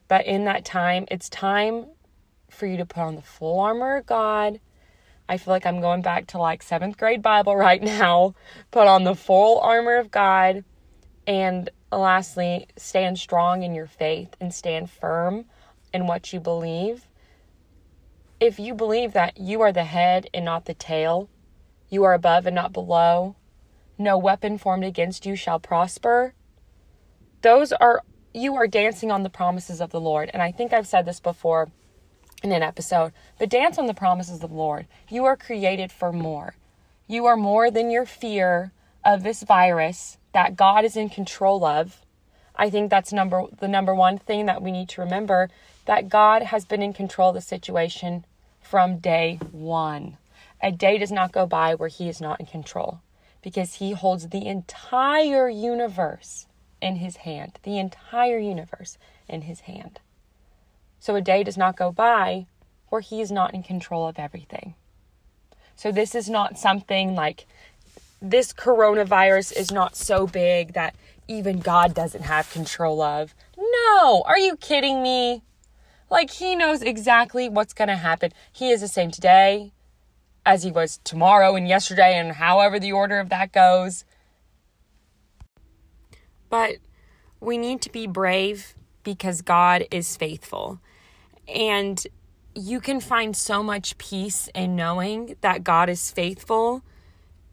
But 0.09 0.27
in 0.27 0.45
that 0.45 0.65
time, 0.65 1.07
it's 1.09 1.29
time 1.29 1.87
for 2.53 2.67
you 2.67 2.77
to 2.77 2.87
put 2.87 3.01
on 3.01 3.17
the 3.17 3.23
full 3.23 3.61
armor 3.61 3.97
of 3.97 4.07
God. 4.07 4.61
I 5.29 5.37
feel 5.37 5.53
like 5.53 5.65
I'm 5.65 5.81
going 5.81 6.03
back 6.03 6.27
to 6.29 6.39
like 6.39 6.63
seventh 6.63 6.99
grade 6.99 7.23
Bible 7.23 7.57
right 7.69 7.83
now. 7.83 8.35
Put 8.71 8.87
on 8.87 9.05
the 9.05 9.15
full 9.15 9.61
armor 9.61 9.97
of 9.97 10.11
God. 10.11 10.65
And 11.27 11.71
lastly, 11.93 12.67
stand 12.77 13.19
strong 13.19 13.63
in 13.63 13.75
your 13.75 13.87
faith 13.87 14.35
and 14.41 14.53
stand 14.53 14.91
firm 14.91 15.45
in 15.95 16.07
what 16.07 16.33
you 16.33 16.41
believe. 16.41 17.07
If 18.41 18.59
you 18.59 18.75
believe 18.75 19.13
that 19.13 19.39
you 19.39 19.61
are 19.61 19.73
the 19.73 19.85
head 19.85 20.29
and 20.33 20.45
not 20.45 20.65
the 20.65 20.75
tail, 20.75 21.29
you 21.89 22.05
are 22.05 22.15
above 22.15 22.47
and 22.47 22.55
not 22.55 22.73
below, 22.73 23.37
no 23.99 24.17
weapon 24.17 24.57
formed 24.57 24.85
against 24.85 25.27
you 25.27 25.37
shall 25.37 25.61
prosper. 25.61 26.35
Those 27.43 27.73
are, 27.73 28.03
you 28.33 28.55
are 28.55 28.67
dancing 28.67 29.13
on 29.13 29.23
the 29.23 29.31
promises 29.31 29.81
of 29.81 29.91
the 29.91 30.01
Lord. 30.01 30.31
And 30.33 30.43
I 30.43 30.53
think 30.53 30.73
I've 30.73 30.87
said 30.87 31.05
this 31.05 31.21
before 31.21 31.71
in 32.43 32.53
an 32.53 32.63
episode, 32.63 33.13
but 33.39 33.49
dance 33.49 33.79
on 33.79 33.87
the 33.87 33.95
promises 33.95 34.43
of 34.43 34.51
the 34.51 34.57
Lord. 34.57 34.87
You 35.09 35.25
are 35.25 35.37
created 35.37 35.93
for 35.93 36.13
more. 36.13 36.55
You 37.07 37.27
are 37.27 37.37
more 37.37 37.71
than 37.71 37.91
your 37.91 38.07
fear 38.07 38.73
of 39.05 39.23
this 39.23 39.43
virus 39.43 40.19
that 40.33 40.57
God 40.57 40.85
is 40.85 40.97
in 40.97 41.09
control 41.09 41.65
of. 41.65 42.01
I 42.57 42.71
think 42.71 42.91
that's 42.91 43.13
number 43.13 43.45
the 43.59 43.69
number 43.69 43.95
one 43.95 44.19
thing 44.19 44.47
that 44.47 44.63
we 44.63 44.71
need 44.71 44.89
to 44.91 45.01
remember 45.01 45.49
that 45.87 46.09
God 46.09 46.43
has 46.43 46.65
been 46.65 46.83
in 46.83 46.93
control 46.93 47.31
of 47.31 47.35
the 47.35 47.41
situation 47.41 48.25
from 48.61 48.99
day 48.99 49.39
1. 49.51 50.17
A 50.63 50.71
day 50.71 50.99
does 50.99 51.11
not 51.11 51.33
go 51.33 51.47
by 51.47 51.75
where 51.75 51.89
he 51.89 52.09
is 52.09 52.21
not 52.21 52.39
in 52.39 52.47
control 52.47 53.01
because 53.43 53.75
he 53.75 53.93
holds 53.93 54.29
the 54.29 54.47
entire 54.47 55.49
universe 55.49 56.47
in 56.83 56.97
his 56.97 57.17
hand, 57.17 57.59
the 57.63 57.79
entire 57.79 58.39
universe 58.39 58.99
in 59.29 59.43
his 59.43 59.61
hand. 59.61 60.01
So 61.01 61.17
a 61.17 61.21
day 61.21 61.43
does 61.43 61.57
not 61.57 61.77
go 61.77 61.91
by 61.91 62.47
where 62.91 63.01
he 63.01 63.21
is 63.21 63.33
not 63.33 63.55
in 63.55 63.63
control 63.63 64.07
of 64.07 64.19
everything. 64.19 64.75
So 65.75 65.91
this 65.91 66.15
is 66.15 66.29
not 66.29 66.59
something 66.59 67.15
like 67.15 67.47
this 68.21 68.53
coronavirus 68.53 69.57
is 69.57 69.73
not 69.73 69.97
so 69.97 70.27
big 70.27 70.75
that 70.75 70.95
even 71.27 71.61
God 71.61 71.95
doesn't 71.95 72.25
have 72.25 72.51
control 72.51 73.01
of. 73.01 73.35
No, 73.57 74.23
are 74.27 74.39
you 74.39 74.57
kidding 74.57 75.03
me? 75.03 75.43
Like 76.11 76.31
he 76.31 76.55
knows 76.55 76.83
exactly 76.83 77.49
what's 77.49 77.73
going 77.73 77.89
to 77.89 77.97
happen. 77.97 78.33
He 78.53 78.71
is 78.71 78.83
the 78.83 78.89
same 78.89 79.11
today 79.11 79.73
as 80.45 80.65
he 80.65 80.71
was 80.71 80.99
tomorrow 81.05 81.55
and 81.55 81.69
yesterday 81.69 82.19
and 82.19 82.33
however 82.33 82.79
the 82.79 82.93
order 82.93 83.21
of 83.21 83.29
that 83.31 83.53
goes. 83.53 84.05
But 86.51 86.77
we 87.41 87.57
need 87.57 87.81
to 87.83 87.91
be 87.91 88.07
brave 88.07 88.75
because 89.03 89.41
God 89.41 89.87
is 89.91 90.17
faithful. 90.17 90.81
And 91.55 92.05
you 92.55 92.81
can 92.81 93.01
find 93.01 93.37
so 93.37 93.63
much 93.63 93.97
peace 93.99 94.49
in 94.55 94.77
knowing 94.77 95.37
that 95.41 95.65
God 95.65 95.89
is 95.89 96.11
faithful 96.11 96.83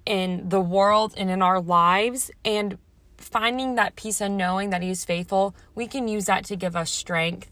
in 0.05 0.49
the 0.49 0.61
world 0.61 1.13
and 1.17 1.29
in 1.29 1.41
our 1.41 1.59
lives. 1.59 2.31
And 2.43 2.77
finding 3.17 3.75
that 3.75 3.95
peace 3.95 4.21
and 4.21 4.37
knowing 4.37 4.69
that 4.69 4.81
He 4.81 4.89
is 4.89 5.05
faithful, 5.05 5.55
we 5.75 5.87
can 5.87 6.07
use 6.07 6.25
that 6.25 6.45
to 6.45 6.55
give 6.55 6.75
us 6.75 6.91
strength 6.91 7.51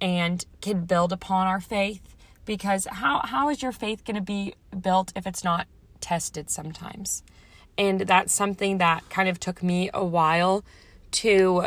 and 0.00 0.44
can 0.60 0.84
build 0.84 1.12
upon 1.12 1.46
our 1.46 1.60
faith. 1.60 2.14
Because 2.44 2.86
how, 2.90 3.20
how 3.24 3.48
is 3.50 3.62
your 3.62 3.72
faith 3.72 4.04
going 4.04 4.16
to 4.16 4.22
be 4.22 4.54
built 4.80 5.12
if 5.14 5.26
it's 5.26 5.44
not 5.44 5.66
tested 6.00 6.50
sometimes? 6.50 7.22
And 7.76 8.00
that's 8.00 8.32
something 8.32 8.78
that 8.78 9.08
kind 9.08 9.28
of 9.28 9.38
took 9.38 9.62
me 9.62 9.90
a 9.92 10.04
while 10.04 10.64
to 11.10 11.66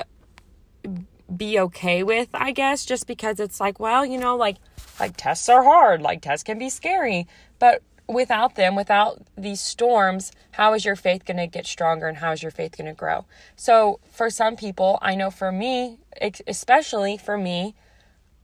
be 1.36 1.60
okay 1.60 2.04
with, 2.04 2.30
I 2.34 2.52
guess, 2.52 2.86
just 2.86 3.08
because 3.08 3.40
it's 3.40 3.60
like, 3.60 3.80
well, 3.80 4.06
you 4.06 4.18
know, 4.18 4.36
like 4.36 4.58
like 5.00 5.18
tests 5.18 5.50
are 5.50 5.64
hard, 5.64 6.02
like 6.02 6.22
tests 6.22 6.44
can 6.44 6.60
be 6.60 6.70
scary, 6.70 7.28
but 7.60 7.82
without 8.08 8.56
them, 8.56 8.76
without 8.76 9.22
these 9.38 9.62
storms, 9.62 10.32
how 10.52 10.74
is 10.74 10.84
your 10.86 10.96
faith 10.96 11.26
going 11.26 11.38
to 11.38 11.48
get 11.48 11.66
stronger 11.66 12.08
and 12.08 12.18
how 12.18 12.32
is 12.32 12.42
your 12.42 12.52
faith 12.52 12.78
going 12.78 12.88
to 12.88 12.94
grow? 12.94 13.26
So, 13.56 14.00
for 14.12 14.30
some 14.30 14.56
people, 14.56 15.00
I 15.02 15.16
know 15.16 15.32
for 15.32 15.52
me, 15.52 16.00
especially 16.48 17.18
for 17.18 17.38
me, 17.38 17.76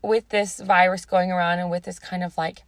with 0.01 0.29
this 0.29 0.60
virus 0.60 1.06
going 1.06 1.32
around 1.32 1.60
and 1.60 1.70
with 1.70 1.84
this 1.84 2.00
kind 2.00 2.24
of 2.24 2.38
like 2.38 2.63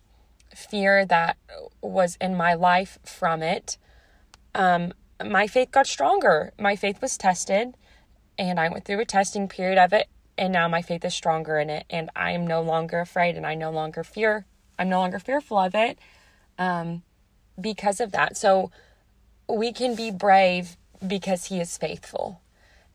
fear 0.53 1.05
that 1.05 1.37
was 1.81 2.17
in 2.19 2.35
my 2.35 2.53
life 2.53 2.99
from 3.03 3.41
it, 3.41 3.77
um, 4.53 4.93
my 5.23 5.47
faith 5.47 5.71
got 5.71 5.87
stronger. 5.87 6.53
My 6.59 6.75
faith 6.75 7.01
was 7.01 7.17
tested 7.17 7.75
and 8.39 8.59
I 8.59 8.69
went 8.69 8.85
through 8.85 9.01
a 9.01 9.05
testing 9.05 9.47
period 9.47 9.77
of 9.77 9.93
it 9.93 10.07
and 10.35 10.51
now 10.51 10.67
my 10.67 10.81
faith 10.81 11.05
is 11.05 11.13
stronger 11.13 11.59
in 11.59 11.69
it 11.69 11.85
and 11.91 12.09
I 12.15 12.31
am 12.31 12.47
no 12.47 12.63
longer 12.63 12.99
afraid 12.99 13.35
and 13.37 13.45
I 13.45 13.53
no 13.53 13.69
longer 13.69 14.03
fear 14.03 14.47
I'm 14.79 14.89
no 14.89 15.01
longer 15.01 15.19
fearful 15.19 15.57
of 15.57 15.75
it 15.75 15.99
um, 16.57 17.03
because 17.59 17.99
of 17.99 18.13
that. 18.13 18.37
So 18.37 18.71
we 19.47 19.73
can 19.73 19.93
be 19.93 20.09
brave 20.09 20.77
because 21.05 21.45
he 21.45 21.59
is 21.59 21.77
faithful 21.77 22.41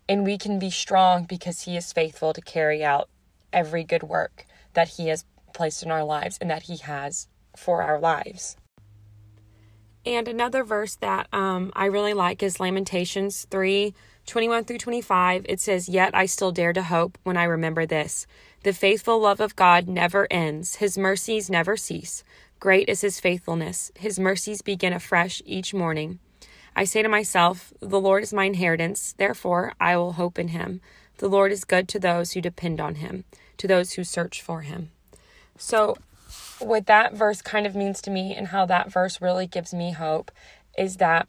and 0.08 0.24
we 0.24 0.38
can 0.38 0.58
be 0.58 0.70
strong 0.70 1.24
because 1.24 1.62
he 1.62 1.76
is 1.76 1.92
faithful 1.92 2.32
to 2.32 2.40
carry 2.40 2.82
out 2.82 3.10
every 3.52 3.84
good 3.84 4.02
work 4.02 4.46
that 4.72 4.88
he 4.88 5.08
has 5.08 5.24
placed 5.52 5.82
in 5.82 5.90
our 5.90 6.04
lives 6.04 6.38
and 6.40 6.50
that 6.50 6.64
he 6.64 6.78
has 6.78 7.28
for 7.54 7.82
our 7.82 8.00
lives. 8.00 8.56
And 10.06 10.26
another 10.26 10.64
verse 10.64 10.96
that 10.96 11.28
um, 11.32 11.70
I 11.74 11.86
really 11.86 12.14
like 12.14 12.42
is 12.42 12.60
Lamentations 12.60 13.46
3 13.50 13.94
21 14.26 14.64
through 14.64 14.78
25, 14.78 15.44
it 15.48 15.60
says, 15.60 15.88
Yet 15.88 16.14
I 16.14 16.26
still 16.26 16.52
dare 16.52 16.72
to 16.72 16.82
hope 16.82 17.18
when 17.24 17.36
I 17.36 17.44
remember 17.44 17.84
this, 17.84 18.26
The 18.62 18.72
faithful 18.72 19.20
love 19.20 19.40
of 19.40 19.56
God 19.56 19.86
never 19.86 20.26
ends, 20.30 20.76
His 20.76 20.96
mercies 20.96 21.50
never 21.50 21.76
cease. 21.76 22.24
Great 22.58 22.88
is 22.88 23.02
His 23.02 23.20
faithfulness, 23.20 23.92
His 23.96 24.18
mercies 24.18 24.62
begin 24.62 24.92
afresh 24.92 25.42
each 25.44 25.74
morning. 25.74 26.18
I 26.74 26.84
say 26.84 27.02
to 27.02 27.08
myself, 27.08 27.72
The 27.80 28.00
Lord 28.00 28.22
is 28.22 28.32
my 28.32 28.44
inheritance, 28.44 29.14
therefore 29.16 29.74
I 29.78 29.96
will 29.96 30.12
hope 30.12 30.38
in 30.38 30.48
Him. 30.48 30.80
The 31.18 31.28
Lord 31.28 31.52
is 31.52 31.64
good 31.64 31.86
to 31.88 31.98
those 31.98 32.32
who 32.32 32.40
depend 32.40 32.80
on 32.80 32.96
Him, 32.96 33.24
to 33.58 33.68
those 33.68 33.92
who 33.92 34.04
search 34.04 34.40
for 34.40 34.62
Him. 34.62 34.90
So, 35.58 35.96
what 36.58 36.86
that 36.86 37.14
verse 37.14 37.42
kind 37.42 37.66
of 37.66 37.76
means 37.76 38.00
to 38.02 38.10
me, 38.10 38.34
and 38.34 38.48
how 38.48 38.64
that 38.66 38.90
verse 38.90 39.20
really 39.20 39.46
gives 39.46 39.74
me 39.74 39.92
hope, 39.92 40.30
is 40.76 40.96
that, 40.96 41.28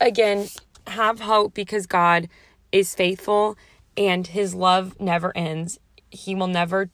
again, 0.00 0.48
have 0.86 1.20
hope 1.20 1.54
because 1.54 1.86
God 1.86 2.28
is 2.70 2.94
faithful 2.94 3.56
and 3.96 4.26
his 4.26 4.54
love 4.54 4.98
never 5.00 5.36
ends. 5.36 5.78
He 6.10 6.34
will 6.34 6.46
never 6.46 6.90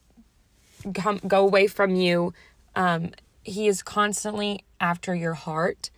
come 0.95 1.21
go 1.27 1.45
away 1.45 1.67
from 1.67 1.95
you. 1.95 2.33
Um, 2.75 3.13
he 3.43 3.67
is 3.67 3.83
constantly 3.83 4.65
after 4.81 5.15
your 5.15 5.35
heart, 5.35 5.91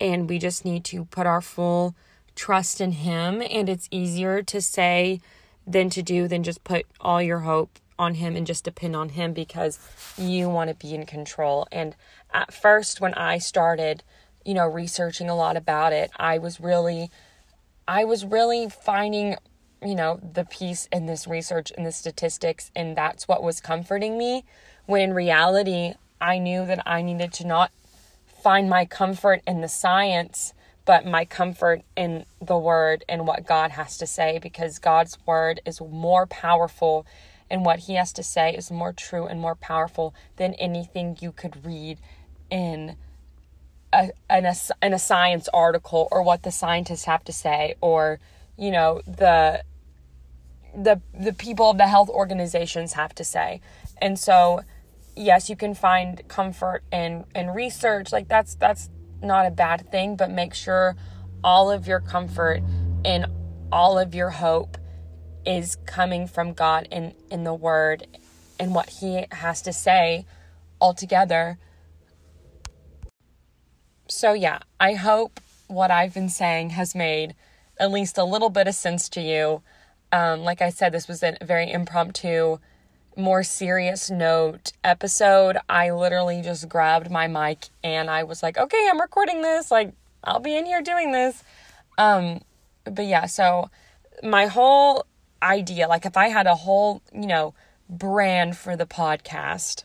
and 0.00 0.28
we 0.28 0.38
just 0.38 0.64
need 0.64 0.84
to 0.86 1.04
put 1.06 1.26
our 1.26 1.40
full 1.40 1.94
trust 2.34 2.80
in 2.80 2.92
him. 2.92 3.42
And 3.42 3.68
it's 3.68 3.88
easier 3.90 4.42
to 4.42 4.60
say 4.60 5.20
than 5.66 5.90
to 5.90 6.02
do 6.02 6.28
than 6.28 6.42
just 6.42 6.64
put 6.64 6.86
all 7.00 7.22
your 7.22 7.40
hope 7.40 7.78
on 7.98 8.14
him 8.14 8.36
and 8.36 8.46
just 8.46 8.64
depend 8.64 8.96
on 8.96 9.10
him 9.10 9.32
because 9.32 9.78
you 10.18 10.48
want 10.48 10.68
to 10.68 10.74
be 10.74 10.94
in 10.94 11.06
control. 11.06 11.66
And 11.70 11.94
at 12.32 12.52
first, 12.52 13.00
when 13.00 13.14
I 13.14 13.38
started, 13.38 14.02
you 14.44 14.54
know, 14.54 14.66
researching 14.66 15.28
a 15.28 15.36
lot 15.36 15.56
about 15.56 15.92
it, 15.92 16.10
I 16.16 16.38
was 16.38 16.60
really, 16.60 17.10
I 17.86 18.04
was 18.04 18.24
really 18.24 18.68
finding 18.68 19.36
you 19.84 19.94
know, 19.94 20.20
the 20.22 20.44
peace 20.44 20.88
in 20.92 21.06
this 21.06 21.26
research 21.26 21.72
and 21.76 21.84
the 21.84 21.92
statistics, 21.92 22.70
and 22.76 22.96
that's 22.96 23.26
what 23.26 23.42
was 23.42 23.60
comforting 23.60 24.16
me. 24.16 24.44
When 24.86 25.00
in 25.00 25.14
reality, 25.14 25.94
I 26.20 26.38
knew 26.38 26.64
that 26.66 26.82
I 26.86 27.02
needed 27.02 27.32
to 27.34 27.46
not 27.46 27.72
find 28.42 28.70
my 28.70 28.84
comfort 28.84 29.42
in 29.46 29.60
the 29.60 29.68
science, 29.68 30.54
but 30.84 31.06
my 31.06 31.24
comfort 31.24 31.82
in 31.96 32.24
the 32.40 32.58
word 32.58 33.04
and 33.08 33.26
what 33.26 33.46
God 33.46 33.72
has 33.72 33.98
to 33.98 34.06
say, 34.06 34.38
because 34.40 34.78
God's 34.78 35.18
word 35.26 35.60
is 35.64 35.80
more 35.80 36.26
powerful, 36.26 37.06
and 37.50 37.64
what 37.64 37.80
He 37.80 37.94
has 37.94 38.12
to 38.14 38.22
say 38.22 38.54
is 38.54 38.70
more 38.70 38.92
true 38.92 39.26
and 39.26 39.40
more 39.40 39.56
powerful 39.56 40.14
than 40.36 40.54
anything 40.54 41.16
you 41.20 41.32
could 41.32 41.64
read 41.64 41.98
in. 42.50 42.96
A, 43.92 44.10
in, 44.30 44.46
a, 44.46 44.54
in 44.80 44.94
a 44.94 44.98
science 44.98 45.48
article 45.52 46.08
or 46.10 46.22
what 46.22 46.42
the 46.42 46.50
scientists 46.50 47.04
have 47.04 47.24
to 47.24 47.32
say 47.32 47.74
or 47.80 48.20
you 48.56 48.70
know 48.70 49.02
the 49.06 49.62
the 50.74 51.00
the 51.12 51.32
people 51.32 51.70
of 51.70 51.78
the 51.78 51.86
health 51.86 52.08
organizations 52.08 52.94
have 52.94 53.14
to 53.14 53.24
say. 53.24 53.60
And 54.00 54.18
so 54.18 54.62
yes, 55.14 55.50
you 55.50 55.56
can 55.56 55.74
find 55.74 56.26
comfort 56.28 56.82
in 56.92 57.24
in 57.34 57.50
research. 57.50 58.12
Like 58.12 58.28
that's 58.28 58.54
that's 58.54 58.88
not 59.22 59.46
a 59.46 59.50
bad 59.50 59.90
thing, 59.90 60.16
but 60.16 60.30
make 60.30 60.54
sure 60.54 60.96
all 61.44 61.70
of 61.70 61.86
your 61.86 62.00
comfort 62.00 62.62
and 63.04 63.26
all 63.70 63.98
of 63.98 64.14
your 64.14 64.30
hope 64.30 64.76
is 65.44 65.76
coming 65.86 66.26
from 66.26 66.52
God 66.52 66.88
in 66.90 67.14
in 67.30 67.44
the 67.44 67.54
word 67.54 68.06
and 68.58 68.74
what 68.74 68.88
he 68.88 69.26
has 69.32 69.62
to 69.62 69.72
say 69.72 70.26
altogether. 70.80 71.58
So 74.12 74.34
yeah, 74.34 74.58
I 74.78 74.92
hope 74.92 75.40
what 75.68 75.90
I've 75.90 76.12
been 76.12 76.28
saying 76.28 76.70
has 76.70 76.94
made 76.94 77.34
at 77.80 77.90
least 77.90 78.18
a 78.18 78.24
little 78.24 78.50
bit 78.50 78.68
of 78.68 78.74
sense 78.74 79.08
to 79.10 79.22
you. 79.22 79.62
Um, 80.12 80.40
like 80.40 80.60
I 80.60 80.68
said, 80.68 80.92
this 80.92 81.08
was 81.08 81.22
a 81.22 81.36
very 81.42 81.72
impromptu, 81.72 82.58
more 83.16 83.42
serious 83.42 84.10
note 84.10 84.72
episode. 84.84 85.56
I 85.68 85.90
literally 85.90 86.42
just 86.42 86.68
grabbed 86.68 87.10
my 87.10 87.26
mic 87.26 87.70
and 87.82 88.10
I 88.10 88.24
was 88.24 88.42
like, 88.42 88.58
okay, 88.58 88.86
I'm 88.90 89.00
recording 89.00 89.40
this. 89.40 89.70
Like, 89.70 89.94
I'll 90.22 90.40
be 90.40 90.56
in 90.56 90.66
here 90.66 90.82
doing 90.82 91.12
this. 91.12 91.42
Um, 91.96 92.42
but 92.84 93.06
yeah, 93.06 93.24
so 93.24 93.70
my 94.22 94.46
whole 94.46 95.06
idea, 95.42 95.88
like 95.88 96.04
if 96.04 96.18
I 96.18 96.28
had 96.28 96.46
a 96.46 96.54
whole, 96.54 97.00
you 97.14 97.26
know, 97.26 97.54
brand 97.88 98.58
for 98.58 98.76
the 98.76 98.86
podcast, 98.86 99.84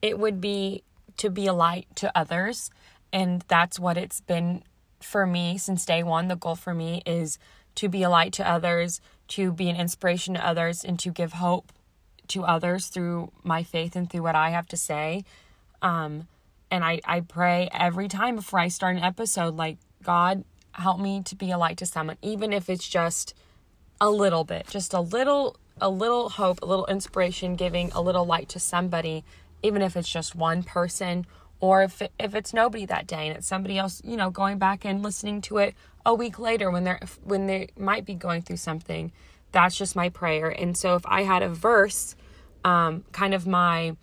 it 0.00 0.20
would 0.20 0.40
be 0.40 0.84
to 1.18 1.30
be 1.30 1.46
a 1.46 1.52
light 1.52 1.86
to 1.96 2.16
others. 2.16 2.70
And 3.12 3.42
that's 3.48 3.78
what 3.78 3.96
it's 3.96 4.20
been 4.20 4.62
for 5.00 5.26
me 5.26 5.58
since 5.58 5.84
day 5.84 6.02
one. 6.02 6.28
The 6.28 6.36
goal 6.36 6.56
for 6.56 6.74
me 6.74 7.02
is 7.06 7.38
to 7.76 7.88
be 7.88 8.02
a 8.02 8.10
light 8.10 8.32
to 8.34 8.48
others, 8.48 9.00
to 9.28 9.52
be 9.52 9.68
an 9.68 9.76
inspiration 9.76 10.34
to 10.34 10.46
others, 10.46 10.84
and 10.84 10.98
to 11.00 11.10
give 11.10 11.34
hope 11.34 11.72
to 12.28 12.44
others 12.44 12.88
through 12.88 13.30
my 13.42 13.62
faith 13.62 13.94
and 13.94 14.10
through 14.10 14.22
what 14.22 14.34
I 14.34 14.50
have 14.50 14.66
to 14.68 14.76
say. 14.76 15.24
Um, 15.82 16.26
and 16.70 16.84
I, 16.84 17.00
I 17.04 17.20
pray 17.20 17.68
every 17.72 18.08
time 18.08 18.36
before 18.36 18.58
I 18.58 18.68
start 18.68 18.96
an 18.96 19.02
episode, 19.02 19.56
like, 19.56 19.76
God, 20.02 20.44
help 20.72 20.98
me 20.98 21.22
to 21.24 21.36
be 21.36 21.50
a 21.50 21.58
light 21.58 21.76
to 21.78 21.86
someone, 21.86 22.16
even 22.22 22.52
if 22.52 22.68
it's 22.68 22.88
just 22.88 23.34
a 24.00 24.10
little 24.10 24.44
bit, 24.44 24.66
just 24.68 24.92
a 24.92 25.00
little, 25.00 25.56
a 25.80 25.88
little 25.88 26.28
hope, 26.30 26.60
a 26.62 26.66
little 26.66 26.86
inspiration, 26.86 27.54
giving 27.54 27.92
a 27.92 28.00
little 28.00 28.24
light 28.24 28.48
to 28.50 28.58
somebody, 28.58 29.24
even 29.62 29.82
if 29.82 29.96
it's 29.96 30.08
just 30.08 30.34
one 30.34 30.62
person 30.62 31.26
or 31.60 31.82
if 31.82 32.02
it, 32.02 32.12
if 32.18 32.34
it's 32.34 32.52
nobody 32.52 32.84
that 32.86 33.06
day 33.06 33.28
and 33.28 33.36
it's 33.36 33.46
somebody 33.46 33.78
else, 33.78 34.02
you 34.04 34.16
know, 34.16 34.30
going 34.30 34.58
back 34.58 34.84
and 34.84 35.02
listening 35.02 35.40
to 35.42 35.58
it 35.58 35.74
a 36.04 36.14
week 36.14 36.38
later 36.38 36.70
when 36.70 36.84
they're 36.84 37.00
when 37.24 37.46
they 37.46 37.68
might 37.78 38.04
be 38.04 38.14
going 38.14 38.42
through 38.42 38.58
something. 38.58 39.12
That's 39.52 39.76
just 39.76 39.96
my 39.96 40.08
prayer. 40.08 40.48
And 40.48 40.76
so 40.76 40.96
if 40.96 41.06
I 41.06 41.22
had 41.22 41.42
a 41.42 41.48
verse, 41.48 42.14
um, 42.64 43.04
kind 43.12 43.32
of 43.32 43.46
my 43.46 43.96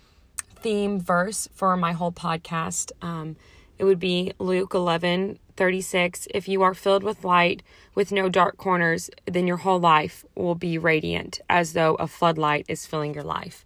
theme 0.55 0.99
verse 0.99 1.47
for 1.53 1.77
my 1.77 1.91
whole 1.91 2.11
podcast, 2.11 2.91
um, 3.03 3.35
it 3.77 3.83
would 3.83 3.99
be 3.99 4.33
Luke 4.39 4.73
11 4.73 5.39
36. 5.55 6.27
If 6.33 6.47
you 6.47 6.63
are 6.63 6.73
filled 6.73 7.03
with 7.03 7.23
light, 7.23 7.61
with 7.93 8.11
no 8.11 8.27
dark 8.27 8.57
corners, 8.57 9.11
then 9.25 9.45
your 9.45 9.57
whole 9.57 9.79
life 9.79 10.25
will 10.33 10.55
be 10.55 10.79
radiant, 10.79 11.41
as 11.47 11.73
though 11.73 11.93
a 11.95 12.07
floodlight 12.07 12.65
is 12.67 12.87
filling 12.87 13.13
your 13.13 13.23
life 13.23 13.63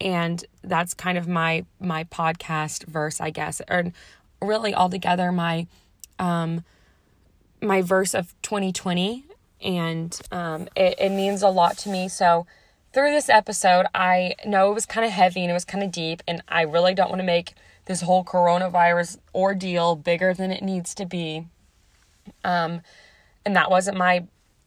and 0.00 0.44
that's 0.62 0.94
kind 0.94 1.18
of 1.18 1.28
my 1.28 1.64
my 1.80 2.04
podcast 2.04 2.84
verse 2.84 3.20
i 3.20 3.30
guess. 3.30 3.60
Or 3.68 3.92
really 4.42 4.74
altogether 4.74 5.30
my 5.32 5.66
um 6.18 6.64
my 7.60 7.82
verse 7.82 8.14
of 8.14 8.34
2020 8.42 9.24
and 9.62 10.18
um 10.32 10.68
it, 10.74 10.94
it 10.98 11.10
means 11.10 11.42
a 11.42 11.48
lot 11.48 11.76
to 11.78 11.88
me. 11.88 12.08
So 12.08 12.46
through 12.92 13.10
this 13.12 13.28
episode 13.28 13.86
i 13.94 14.34
know 14.44 14.70
it 14.70 14.74
was 14.74 14.86
kind 14.86 15.06
of 15.06 15.12
heavy 15.12 15.42
and 15.42 15.50
it 15.50 15.54
was 15.54 15.64
kind 15.64 15.84
of 15.84 15.92
deep 15.92 16.22
and 16.26 16.42
i 16.48 16.62
really 16.62 16.92
don't 16.92 17.08
want 17.08 17.20
to 17.20 17.26
make 17.26 17.54
this 17.84 18.00
whole 18.00 18.24
coronavirus 18.24 19.18
ordeal 19.34 19.96
bigger 19.96 20.34
than 20.34 20.50
it 20.50 20.62
needs 20.62 20.94
to 20.94 21.04
be. 21.06 21.46
Um 22.44 22.82
and 23.44 23.56
that 23.56 23.70
wasn't 23.70 23.96
my 23.96 24.24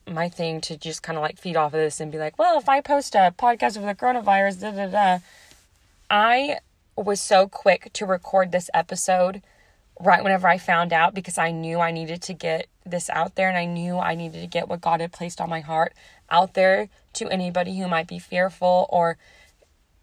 my 0.08 0.30
thing 0.30 0.62
to 0.62 0.78
just 0.78 1.04
kind 1.04 1.18
of 1.18 1.22
like 1.22 1.38
feed 1.38 1.56
off 1.56 1.74
of 1.74 1.80
this 1.80 2.00
and 2.00 2.12
be 2.12 2.18
like, 2.18 2.38
well, 2.38 2.58
if 2.58 2.68
I 2.68 2.82
post 2.82 3.16
a 3.16 3.34
podcast 3.38 3.78
of 3.78 3.84
the 3.84 3.96
coronavirus, 3.96 4.62
da 4.62 4.72
da 4.72 4.88
da. 4.88 5.20
I 6.10 6.60
was 6.96 7.22
so 7.22 7.48
quick 7.48 7.92
to 7.94 8.06
record 8.06 8.52
this 8.52 8.70
episode 8.74 9.42
right 10.00 10.24
whenever 10.24 10.48
I 10.48 10.58
found 10.58 10.92
out 10.92 11.14
because 11.14 11.38
I 11.38 11.52
knew 11.52 11.80
I 11.80 11.92
needed 11.92 12.22
to 12.24 12.34
get 12.34 12.68
this 12.86 13.10
out 13.10 13.36
there 13.36 13.48
and 13.48 13.58
I 13.58 13.66
knew 13.66 13.98
I 13.98 14.16
needed 14.16 14.42
to 14.42 14.48
get 14.48 14.68
what 14.68 14.82
God 14.82 15.02
had 15.02 15.12
placed 15.12 15.40
on 15.40 15.50
my 15.50 15.62
heart 15.62 15.94
out 16.30 16.54
there 16.54 16.90
to 17.14 17.30
anybody 17.30 17.78
who 17.78 17.88
might 17.88 18.08
be 18.08 18.20
fearful 18.20 18.88
or 18.90 19.18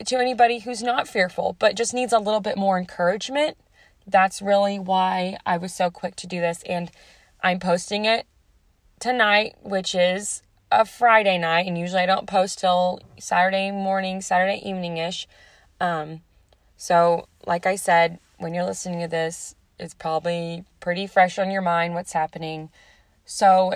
to 0.06 0.16
anybody 0.16 0.60
who's 0.60 0.82
not 0.82 1.08
fearful 1.08 1.56
but 1.58 1.76
just 1.76 1.92
needs 1.92 2.12
a 2.12 2.18
little 2.18 2.40
bit 2.40 2.56
more 2.56 2.78
encouragement. 2.78 3.56
That's 4.06 4.40
really 4.40 4.78
why 4.78 5.36
I 5.44 5.58
was 5.58 5.74
so 5.74 5.90
quick 5.90 6.16
to 6.16 6.26
do 6.26 6.40
this 6.40 6.62
and 6.64 6.90
I'm 7.42 7.60
posting 7.60 8.04
it 8.04 8.26
tonight, 9.00 9.56
which 9.62 9.94
is 9.94 10.42
a 10.70 10.84
Friday 10.84 11.38
night, 11.38 11.66
and 11.66 11.76
usually 11.76 12.02
I 12.02 12.06
don't 12.06 12.28
post 12.28 12.60
till 12.60 13.00
Saturday 13.18 13.70
morning, 13.70 14.20
Saturday 14.20 14.62
evening 14.64 14.98
ish. 14.98 15.26
Um, 15.80 16.20
so, 16.76 17.26
like 17.46 17.66
I 17.66 17.74
said, 17.74 18.20
when 18.38 18.54
you're 18.54 18.64
listening 18.64 19.00
to 19.00 19.08
this, 19.08 19.56
it's 19.78 19.94
probably 19.94 20.64
pretty 20.78 21.06
fresh 21.06 21.38
on 21.38 21.50
your 21.50 21.62
mind 21.62 21.94
what's 21.94 22.12
happening. 22.12 22.70
So, 23.24 23.74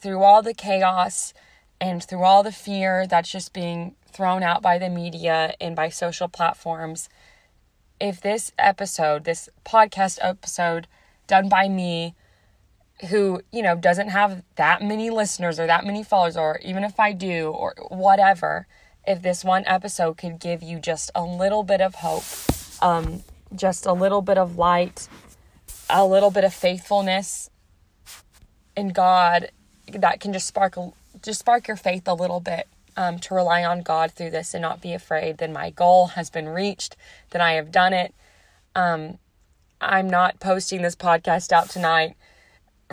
through 0.00 0.22
all 0.22 0.42
the 0.42 0.54
chaos 0.54 1.34
and 1.80 2.02
through 2.02 2.24
all 2.24 2.42
the 2.42 2.52
fear 2.52 3.06
that's 3.06 3.30
just 3.30 3.52
being 3.52 3.94
thrown 4.10 4.42
out 4.42 4.62
by 4.62 4.78
the 4.78 4.88
media 4.88 5.54
and 5.60 5.76
by 5.76 5.90
social 5.90 6.28
platforms, 6.28 7.08
if 8.00 8.20
this 8.20 8.52
episode, 8.58 9.24
this 9.24 9.48
podcast 9.64 10.18
episode 10.22 10.86
done 11.26 11.48
by 11.48 11.68
me, 11.68 12.14
who, 13.10 13.42
you 13.52 13.62
know, 13.62 13.76
doesn't 13.76 14.08
have 14.08 14.42
that 14.56 14.82
many 14.82 15.10
listeners 15.10 15.58
or 15.58 15.66
that 15.66 15.84
many 15.84 16.02
followers, 16.02 16.36
or 16.36 16.58
even 16.64 16.84
if 16.84 16.98
I 16.98 17.12
do, 17.12 17.48
or 17.48 17.74
whatever, 17.88 18.66
if 19.06 19.20
this 19.20 19.44
one 19.44 19.64
episode 19.66 20.16
could 20.16 20.38
give 20.38 20.62
you 20.62 20.78
just 20.78 21.10
a 21.14 21.22
little 21.22 21.62
bit 21.62 21.80
of 21.80 21.96
hope, 21.96 22.24
um, 22.80 23.22
just 23.54 23.86
a 23.86 23.92
little 23.92 24.22
bit 24.22 24.38
of 24.38 24.56
light, 24.56 25.08
a 25.90 26.06
little 26.06 26.30
bit 26.30 26.44
of 26.44 26.54
faithfulness 26.54 27.50
in 28.76 28.88
God 28.88 29.50
that 29.92 30.20
can 30.20 30.32
just 30.32 30.46
spark 30.46 30.76
just 31.22 31.40
spark 31.40 31.68
your 31.68 31.76
faith 31.76 32.06
a 32.06 32.14
little 32.14 32.40
bit 32.40 32.66
um, 32.96 33.18
to 33.18 33.34
rely 33.34 33.64
on 33.64 33.82
God 33.82 34.12
through 34.12 34.30
this 34.30 34.54
and 34.54 34.62
not 34.62 34.80
be 34.80 34.92
afraid, 34.92 35.38
then 35.38 35.52
my 35.52 35.70
goal 35.70 36.08
has 36.08 36.30
been 36.30 36.48
reached, 36.48 36.96
then 37.30 37.40
I 37.40 37.52
have 37.52 37.72
done 37.72 37.92
it. 37.92 38.14
Um, 38.74 39.18
I'm 39.80 40.08
not 40.08 40.40
posting 40.40 40.82
this 40.82 40.96
podcast 40.96 41.52
out 41.52 41.70
tonight 41.70 42.16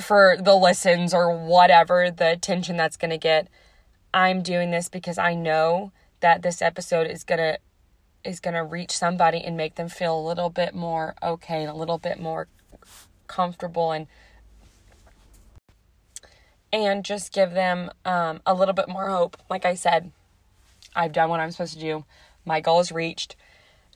for 0.01 0.37
the 0.39 0.55
listens 0.55 1.13
or 1.13 1.35
whatever 1.35 2.11
the 2.11 2.31
attention 2.31 2.77
that's 2.77 2.97
going 2.97 3.11
to 3.11 3.17
get. 3.17 3.47
I'm 4.13 4.41
doing 4.41 4.71
this 4.71 4.89
because 4.89 5.17
I 5.17 5.33
know 5.33 5.91
that 6.19 6.41
this 6.41 6.61
episode 6.61 7.07
is 7.07 7.23
going 7.23 7.39
to 7.39 7.57
is 8.23 8.39
going 8.39 8.53
to 8.53 8.63
reach 8.63 8.91
somebody 8.91 9.39
and 9.39 9.57
make 9.57 9.75
them 9.75 9.89
feel 9.89 10.17
a 10.17 10.21
little 10.21 10.49
bit 10.49 10.75
more 10.75 11.15
okay 11.23 11.61
and 11.61 11.71
a 11.71 11.75
little 11.75 11.97
bit 11.97 12.19
more 12.19 12.47
comfortable 13.25 13.91
and 13.91 14.05
and 16.73 17.03
just 17.03 17.33
give 17.33 17.51
them 17.51 17.91
um, 18.05 18.41
a 18.45 18.53
little 18.53 18.73
bit 18.73 18.87
more 18.87 19.09
hope. 19.09 19.37
Like 19.49 19.65
I 19.65 19.73
said, 19.73 20.11
I've 20.95 21.11
done 21.11 21.29
what 21.29 21.39
I'm 21.39 21.51
supposed 21.51 21.73
to 21.73 21.79
do. 21.79 22.05
My 22.45 22.61
goal 22.61 22.79
is 22.79 22.91
reached. 22.91 23.35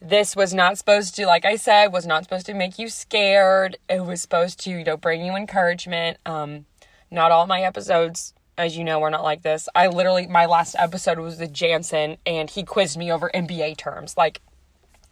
This 0.07 0.35
was 0.35 0.53
not 0.53 0.77
supposed 0.77 1.15
to, 1.15 1.25
like 1.25 1.45
I 1.45 1.55
said, 1.55 1.91
was 1.91 2.05
not 2.05 2.23
supposed 2.23 2.45
to 2.45 2.53
make 2.53 2.77
you 2.77 2.89
scared. 2.89 3.77
It 3.89 4.05
was 4.05 4.21
supposed 4.21 4.59
to, 4.61 4.69
you 4.69 4.83
know, 4.83 4.97
bring 4.97 5.25
you 5.25 5.35
encouragement. 5.35 6.17
Um, 6.27 6.67
not 7.09 7.31
all 7.31 7.47
my 7.47 7.61
episodes, 7.61 8.35
as 8.55 8.77
you 8.77 8.83
know, 8.83 9.01
are 9.01 9.09
not 9.09 9.23
like 9.23 9.41
this. 9.41 9.67
I 9.73 9.87
literally, 9.87 10.27
my 10.27 10.45
last 10.45 10.75
episode 10.77 11.17
was 11.17 11.39
with 11.39 11.51
Jansen, 11.51 12.17
and 12.23 12.51
he 12.51 12.61
quizzed 12.61 12.97
me 12.99 13.11
over 13.11 13.31
NBA 13.33 13.77
terms. 13.77 14.15
Like, 14.15 14.41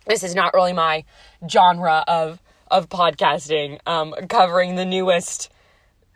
this 0.06 0.22
is 0.22 0.36
not 0.36 0.54
really 0.54 0.74
my 0.74 1.06
genre 1.50 2.04
of 2.08 2.40
of 2.70 2.90
podcasting, 2.90 3.80
um, 3.88 4.14
covering 4.30 4.76
the 4.76 4.86
newest 4.86 5.52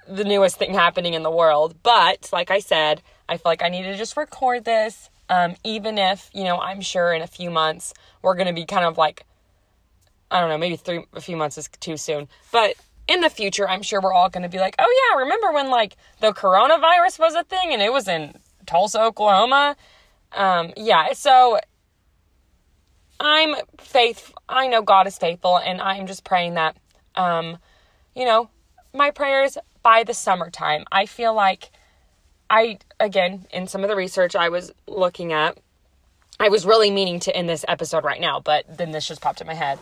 the 0.08 0.24
newest 0.24 0.58
thing 0.58 0.74
happening 0.74 1.16
in 1.16 1.24
the 1.24 1.32
world. 1.32 1.76
But 1.82 2.30
like 2.32 2.52
I 2.52 2.60
said, 2.60 3.02
I 3.28 3.38
feel 3.38 3.44
like 3.46 3.64
I 3.64 3.70
need 3.70 3.84
to 3.84 3.98
just 3.98 4.16
record 4.16 4.66
this. 4.66 5.10
Um, 5.30 5.56
even 5.64 5.98
if, 5.98 6.30
you 6.34 6.44
know, 6.44 6.60
I'm 6.60 6.82
sure 6.82 7.14
in 7.14 7.22
a 7.22 7.28
few 7.28 7.50
months 7.50 7.94
we're 8.22 8.36
going 8.36 8.48
to 8.48 8.54
be 8.54 8.66
kind 8.66 8.86
of 8.86 8.98
like, 8.98 9.26
I 10.32 10.40
don't 10.40 10.50
know, 10.50 10.58
maybe 10.58 10.76
three, 10.76 11.06
a 11.14 11.22
few 11.22 11.36
months 11.36 11.58
is 11.58 11.70
too 11.80 11.98
soon. 11.98 12.28
But 12.52 12.76
in 13.08 13.22
the 13.22 13.30
future, 13.30 13.68
I'm 13.68 13.82
sure 13.82 14.02
we're 14.02 14.14
all 14.14 14.30
going 14.30 14.44
to 14.44 14.50
be 14.50 14.60
like, 14.60 14.76
oh 14.80 15.12
yeah, 15.14 15.20
remember 15.24 15.52
when 15.52 15.70
like 15.70 15.96
the 16.22 16.32
coronavirus 16.32 17.20
was 17.20 17.36
a 17.36 17.44
thing 17.44 17.74
and 17.74 17.82
it 17.82 17.92
was 17.92 18.08
in 18.08 18.36
Tulsa, 18.66 19.02
Oklahoma? 19.02 19.76
Um, 20.34 20.74
yeah, 20.76 21.14
so 21.14 21.60
I'm 23.20 23.56
faith. 23.80 24.32
I 24.48 24.68
know 24.68 24.82
God 24.82 25.08
is 25.08 25.18
faithful, 25.18 25.58
and 25.58 25.82
I'm 25.82 26.06
just 26.08 26.24
praying 26.24 26.56
that, 26.56 26.78
um, 27.16 27.58
you 28.16 28.26
know, 28.26 28.50
my 28.94 29.12
prayers 29.12 29.58
by 29.84 30.04
the 30.04 30.14
summertime. 30.14 30.86
I 30.92 31.06
feel 31.06 31.34
like 31.34 31.72
I, 32.50 32.80
again, 33.00 33.46
in 33.52 33.68
some 33.68 33.84
of 33.84 33.90
the 33.90 33.96
research 33.96 34.36
I 34.36 34.50
was 34.50 34.72
looking 34.88 35.34
at, 35.34 35.58
I 36.40 36.50
was 36.50 36.66
really 36.66 36.92
meaning 36.92 37.20
to 37.22 37.36
end 37.36 37.50
this 37.50 37.66
episode 37.68 38.04
right 38.04 38.22
now, 38.22 38.40
but 38.40 38.66
then 38.78 38.92
this 38.92 39.08
just 39.08 39.22
popped 39.22 39.42
in 39.42 39.48
my 39.48 39.56
head. 39.56 39.80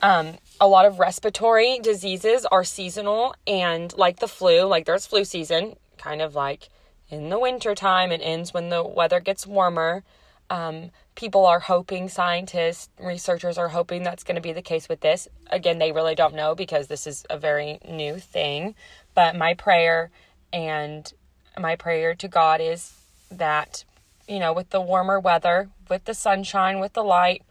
Um, 0.00 0.38
a 0.60 0.68
lot 0.68 0.86
of 0.86 0.98
respiratory 0.98 1.80
diseases 1.80 2.46
are 2.46 2.64
seasonal 2.64 3.34
and 3.46 3.96
like 3.96 4.20
the 4.20 4.28
flu, 4.28 4.62
like 4.62 4.86
there's 4.86 5.06
flu 5.06 5.24
season, 5.24 5.76
kind 5.98 6.22
of 6.22 6.34
like 6.34 6.68
in 7.10 7.28
the 7.28 7.38
winter 7.38 7.74
time. 7.74 8.12
It 8.12 8.20
ends 8.22 8.54
when 8.54 8.68
the 8.68 8.82
weather 8.82 9.20
gets 9.20 9.46
warmer. 9.46 10.04
Um, 10.50 10.92
people 11.14 11.44
are 11.44 11.60
hoping, 11.60 12.08
scientists, 12.08 12.88
researchers 12.98 13.58
are 13.58 13.68
hoping 13.68 14.02
that's 14.02 14.24
going 14.24 14.36
to 14.36 14.40
be 14.40 14.52
the 14.52 14.62
case 14.62 14.88
with 14.88 15.00
this. 15.00 15.28
Again, 15.50 15.78
they 15.78 15.92
really 15.92 16.14
don't 16.14 16.34
know 16.34 16.54
because 16.54 16.86
this 16.86 17.06
is 17.06 17.26
a 17.28 17.36
very 17.36 17.80
new 17.86 18.18
thing. 18.18 18.74
But 19.14 19.36
my 19.36 19.54
prayer 19.54 20.10
and 20.52 21.12
my 21.60 21.76
prayer 21.76 22.14
to 22.14 22.28
God 22.28 22.60
is 22.60 22.92
that, 23.30 23.84
you 24.26 24.38
know, 24.38 24.52
with 24.52 24.70
the 24.70 24.80
warmer 24.80 25.18
weather, 25.20 25.68
with 25.88 26.04
the 26.04 26.14
sunshine, 26.14 26.80
with 26.80 26.92
the 26.92 27.02
light, 27.02 27.42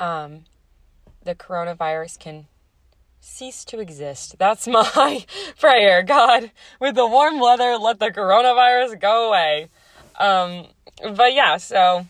um, 0.00 0.44
the 1.24 1.34
coronavirus 1.34 2.18
can 2.18 2.46
cease 3.20 3.64
to 3.64 3.80
exist. 3.80 4.36
That's 4.38 4.66
my 4.68 5.24
prayer. 5.58 6.02
God, 6.02 6.50
with 6.80 6.94
the 6.94 7.06
warm 7.06 7.40
weather, 7.40 7.76
let 7.76 7.98
the 7.98 8.10
coronavirus 8.10 9.00
go 9.00 9.28
away. 9.28 9.68
Um, 10.18 10.68
but 11.14 11.34
yeah, 11.34 11.56
so 11.56 12.06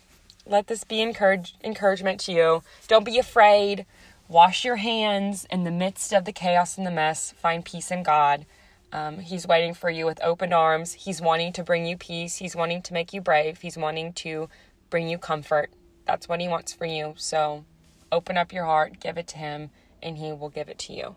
let 0.46 0.66
this 0.66 0.84
be 0.84 1.00
encourage, 1.00 1.54
encouragement 1.62 2.20
to 2.20 2.32
you. 2.32 2.62
Don't 2.88 3.04
be 3.04 3.18
afraid. 3.18 3.86
Wash 4.28 4.64
your 4.64 4.76
hands 4.76 5.46
in 5.50 5.64
the 5.64 5.70
midst 5.70 6.12
of 6.12 6.24
the 6.24 6.32
chaos 6.32 6.76
and 6.76 6.86
the 6.86 6.90
mess. 6.90 7.32
Find 7.32 7.64
peace 7.64 7.90
in 7.90 8.02
God. 8.02 8.44
Um, 8.92 9.18
he's 9.18 9.46
waiting 9.46 9.74
for 9.74 9.90
you 9.90 10.06
with 10.06 10.22
open 10.22 10.52
arms. 10.52 10.92
He's 10.92 11.20
wanting 11.20 11.52
to 11.54 11.64
bring 11.64 11.86
you 11.86 11.96
peace. 11.96 12.36
He's 12.36 12.54
wanting 12.54 12.82
to 12.82 12.92
make 12.92 13.12
you 13.12 13.20
brave. 13.20 13.60
He's 13.60 13.76
wanting 13.76 14.12
to 14.14 14.48
bring 14.90 15.08
you 15.08 15.18
comfort. 15.18 15.70
That's 16.06 16.28
what 16.28 16.40
he 16.40 16.48
wants 16.48 16.72
for 16.72 16.86
you. 16.86 17.14
So 17.16 17.64
open 18.12 18.36
up 18.36 18.52
your 18.52 18.64
heart, 18.64 19.00
give 19.00 19.18
it 19.18 19.26
to 19.28 19.38
him, 19.38 19.70
and 20.02 20.18
he 20.18 20.32
will 20.32 20.50
give 20.50 20.68
it 20.68 20.78
to 20.80 20.92
you. 20.92 21.16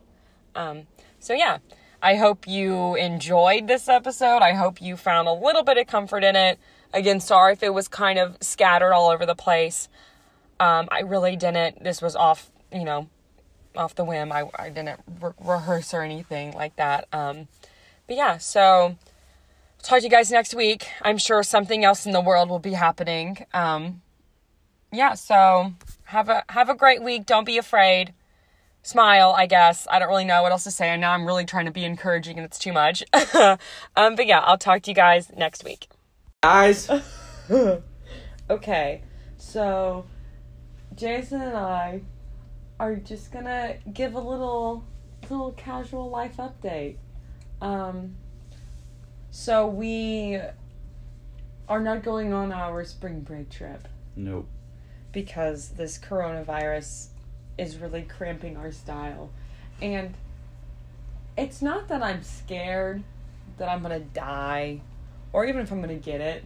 Um, 0.56 0.88
so, 1.20 1.34
yeah, 1.34 1.60
I 2.02 2.16
hope 2.16 2.48
you 2.48 2.96
enjoyed 2.96 3.68
this 3.68 3.88
episode. 3.88 4.40
I 4.40 4.54
hope 4.54 4.82
you 4.82 4.98
found 4.98 5.28
a 5.28 5.34
little 5.34 5.64
bit 5.64 5.78
of 5.78 5.88
comfort 5.88 6.24
in 6.24 6.36
it. 6.36 6.60
Again, 6.94 7.20
sorry 7.20 7.54
if 7.54 7.64
it 7.64 7.74
was 7.74 7.88
kind 7.88 8.18
of 8.18 8.38
scattered 8.42 8.94
all 8.94 9.10
over 9.10 9.26
the 9.26 9.36
place. 9.36 9.90
Um, 10.60 10.88
I 10.92 11.02
really 11.02 11.36
didn't. 11.36 11.84
This 11.84 12.02
was 12.02 12.16
off, 12.16 12.52
you 12.72 12.86
know, 12.86 13.10
off 13.78 13.96
the 13.96 14.04
whim. 14.04 14.32
I, 14.32 14.50
I 14.58 14.70
didn't 14.70 15.00
re- 15.22 15.32
rehearse 15.40 15.94
or 15.94 16.02
anything 16.02 16.54
like 16.54 16.76
that. 16.76 17.08
Um, 17.14 17.48
but 18.08 18.16
yeah, 18.16 18.38
so 18.38 18.98
talk 19.84 20.00
to 20.00 20.04
you 20.04 20.10
guys 20.10 20.32
next 20.32 20.54
week. 20.54 20.88
I'm 21.02 21.18
sure 21.18 21.44
something 21.44 21.86
else 21.86 22.06
in 22.06 22.12
the 22.12 22.22
world 22.22 22.50
will 22.50 22.60
be 22.60 22.74
happening. 22.74 23.46
Um, 23.54 24.02
yeah, 24.92 25.14
so 25.14 25.74
have 26.06 26.30
a 26.30 26.44
have 26.50 26.70
a 26.70 26.76
great 26.76 27.04
week. 27.04 27.26
Don't 27.26 27.46
be 27.46 27.58
afraid. 27.58 28.14
Smile, 28.82 29.34
I 29.38 29.48
guess. 29.48 29.86
I 29.92 30.00
don't 30.00 30.08
really 30.08 30.24
know 30.24 30.44
what 30.44 30.54
else 30.54 30.64
to 30.64 30.72
say. 30.72 30.92
I 30.92 30.96
know 30.96 31.10
I'm 31.10 31.26
really 31.26 31.44
trying 31.44 31.66
to 31.66 31.72
be 31.72 31.84
encouraging 31.84 32.38
and 32.38 32.46
it's 32.46 32.58
too 32.58 32.72
much. 32.72 33.04
um, 33.96 34.16
but 34.16 34.26
yeah, 34.26 34.40
I'll 34.40 34.58
talk 34.58 34.84
to 34.84 34.92
you 34.92 34.96
guys 34.96 35.30
next 35.36 35.66
week. 35.66 35.88
Guys. 36.42 36.90
okay, 38.50 39.04
so 39.38 40.06
Jason 40.96 41.42
and 41.42 41.58
I 41.58 42.02
are 42.80 42.96
just 42.96 43.32
gonna 43.32 43.76
give 43.94 44.14
a 44.14 44.20
little 44.20 44.84
little 45.30 45.52
casual 45.54 46.10
life 46.10 46.38
update. 46.38 46.96
Um, 47.62 48.16
so 49.32 49.68
we 49.68 50.40
are 51.68 51.80
not 51.82 52.04
going 52.04 52.34
on 52.34 52.52
our 52.52 52.84
spring 52.86 53.22
break 53.22 53.50
trip 53.50 53.88
Nope. 54.16 54.48
because 55.12 55.70
this 55.70 55.98
coronavirus 55.98 57.08
is 57.58 57.78
really 57.78 58.04
cramping 58.04 58.58
our 58.58 58.72
style. 58.72 59.32
And 59.82 60.14
it's 61.38 61.62
not 61.62 61.88
that 61.90 62.02
I'm 62.02 62.24
scared 62.24 63.04
that 63.58 63.70
I'm 63.70 63.82
gonna 63.82 64.00
die 64.00 64.82
or 65.34 65.46
even 65.46 65.62
if 65.62 65.72
I'm 65.72 65.82
gonna 65.82 65.96
get 65.96 66.22
it. 66.22 66.44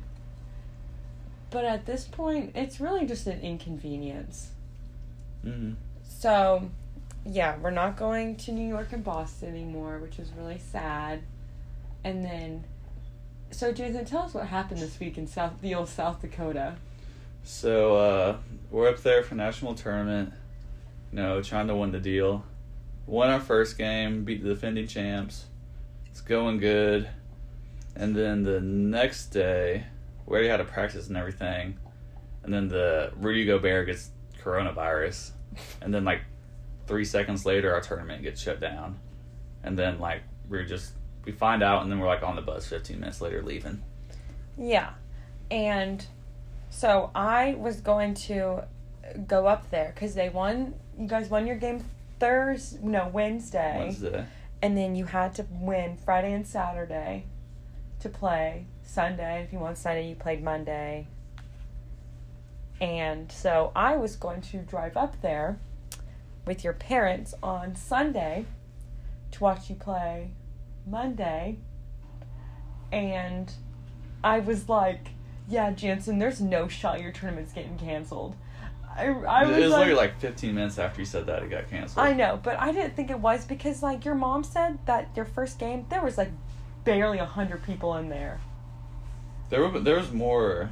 But 1.50 1.66
at 1.66 1.86
this 1.86 2.06
point, 2.06 2.54
it's 2.56 2.80
really 2.80 3.06
just 3.06 3.28
an 3.28 3.42
inconvenience. 3.42 4.52
Mm-hmm. 5.46 5.74
So, 6.22 6.70
yeah, 7.26 7.58
we're 7.58 7.72
not 7.72 7.98
going 7.98 8.36
to 8.36 8.52
New 8.52 8.68
York 8.68 8.90
and 8.94 9.04
Boston 9.04 9.50
anymore, 9.50 9.98
which 9.98 10.20
is 10.20 10.30
really 10.38 10.60
sad. 10.60 11.24
And 12.04 12.24
then, 12.24 12.64
so 13.50 13.72
Jason, 13.72 14.06
tell 14.06 14.22
us 14.22 14.36
what 14.36 14.46
happened 14.46 14.82
this 14.82 15.00
week 15.00 15.18
in 15.18 15.26
South, 15.26 15.54
the 15.64 15.74
old 15.74 15.90
South 15.90 16.22
Dakota. 16.22 16.76
So 17.44 17.96
uh, 17.96 18.38
we're 18.70 18.88
up 18.90 19.02
there 19.02 19.24
for 19.24 19.34
national 19.34 19.74
tournament. 19.74 20.32
You 21.12 21.18
know, 21.18 21.42
trying 21.42 21.66
to 21.70 21.76
win 21.76 21.92
the 21.92 22.00
deal. 22.00 22.46
Won 23.08 23.32
our 23.32 23.40
first 23.40 23.80
game, 23.80 24.24
beat 24.24 24.44
the 24.44 24.50
defending 24.50 24.86
champs. 24.86 25.46
It's 26.12 26.22
going 26.22 26.60
good. 26.60 27.10
And 27.96 28.16
then 28.16 28.44
the 28.44 28.62
next 28.62 29.30
day, 29.30 29.86
we 30.28 30.34
already 30.34 30.50
had 30.50 30.62
a 30.62 30.66
practice 30.66 31.08
and 31.08 31.18
everything. 31.18 31.80
And 32.44 32.54
then 32.54 32.68
the 32.68 33.12
Rudy 33.18 33.44
Gobert 33.44 33.88
gets 33.88 34.12
coronavirus. 34.40 35.32
And 35.82 35.94
then 35.94 36.06
like 36.06 36.22
three 36.88 37.06
seconds 37.06 37.46
later, 37.46 37.74
our 37.74 37.82
tournament 37.82 38.24
gets 38.24 38.42
shut 38.42 38.60
down. 38.60 39.00
And 39.64 39.78
then 39.78 40.00
like 40.00 40.22
we're 40.50 40.66
just 40.66 40.94
we 41.26 41.32
find 41.32 41.62
out, 41.62 41.84
and 41.84 41.92
then 41.92 42.00
we're 42.00 42.08
like 42.08 42.24
on 42.24 42.36
the 42.36 42.42
bus 42.42 42.68
15 42.68 43.00
minutes 43.00 43.22
later, 43.22 43.42
leaving. 43.42 43.84
Yeah. 44.58 44.92
And 45.50 46.06
so 46.70 47.12
I 47.14 47.56
was 47.58 47.82
going 47.82 48.14
to 48.16 48.64
go 49.28 49.48
up 49.48 49.70
there 49.70 49.92
because 49.94 50.16
they 50.16 50.30
won, 50.30 50.74
you 50.98 51.08
guys 51.08 51.30
won 51.30 51.46
your 51.46 51.58
game 51.58 51.84
Thursday, 52.20 52.80
no, 52.82 53.08
Wednesday. 53.08 53.76
Wednesday. 53.78 54.26
And 54.62 54.78
then 54.78 54.96
you 54.96 55.06
had 55.06 55.36
to 55.36 55.46
win 55.52 55.98
Friday 55.98 56.34
and 56.34 56.48
Saturday 56.48 57.26
to 58.00 58.10
play 58.10 58.66
Sunday. 58.84 59.44
If 59.44 59.54
you 59.54 59.60
won 59.60 59.76
Sunday, 59.76 60.08
you 60.08 60.16
played 60.16 60.44
Monday. 60.44 61.08
And 62.82 63.32
so 63.32 63.72
I 63.76 63.96
was 63.96 64.16
going 64.16 64.42
to 64.42 64.58
drive 64.58 64.98
up 64.98 65.22
there 65.22 65.60
with 66.46 66.64
your 66.64 66.74
parents 66.74 67.36
on 67.44 67.76
Sunday 67.76 68.46
to 69.32 69.44
watch 69.44 69.70
you 69.70 69.76
play 69.76 70.32
Monday. 70.88 71.60
And 72.92 73.54
I 74.24 74.40
was 74.40 74.68
like, 74.68 75.10
"Yeah, 75.48 75.72
Jansen, 75.72 76.18
there's 76.18 76.42
no 76.42 76.68
shot 76.68 77.00
your 77.00 77.12
tournament's 77.12 77.54
getting 77.54 77.78
canceled." 77.78 78.36
I, 78.98 79.06
I 79.06 79.46
was 79.46 79.56
it 79.56 79.62
was, 79.62 79.72
like, 79.72 79.80
literally 79.80 79.94
like 79.94 80.20
15 80.20 80.54
minutes 80.54 80.78
after 80.78 81.00
you 81.00 81.06
said 81.06 81.28
that 81.28 81.44
it 81.44 81.50
got 81.50 81.70
canceled. 81.70 82.06
I 82.06 82.14
know, 82.14 82.40
but 82.42 82.60
I 82.60 82.74
didn't 82.74 82.96
think 82.96 83.10
it 83.10 83.20
was 83.20 83.46
because 83.46 83.82
like 83.82 84.04
your 84.04 84.16
mom 84.16 84.44
said 84.44 84.80
that 84.86 85.10
your 85.16 85.26
first 85.26 85.60
game 85.60 85.86
there 85.90 86.02
was 86.02 86.18
like 86.18 86.32
barely 86.84 87.20
a 87.20 87.26
hundred 87.26 87.64
people 87.64 87.96
in 87.96 88.10
there. 88.10 88.42
There 89.50 89.66
were 89.66 89.80
there 89.80 89.98
was 89.98 90.12
more 90.12 90.72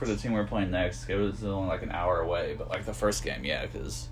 for 0.00 0.06
the 0.06 0.16
team 0.16 0.32
we 0.32 0.40
are 0.40 0.44
playing 0.44 0.70
next. 0.70 1.08
It 1.10 1.14
was 1.16 1.44
only 1.44 1.68
like 1.68 1.82
an 1.82 1.92
hour 1.92 2.20
away, 2.20 2.54
but 2.56 2.70
like 2.70 2.86
the 2.86 2.94
first 2.94 3.22
game, 3.22 3.44
yeah, 3.44 3.66
because 3.66 4.08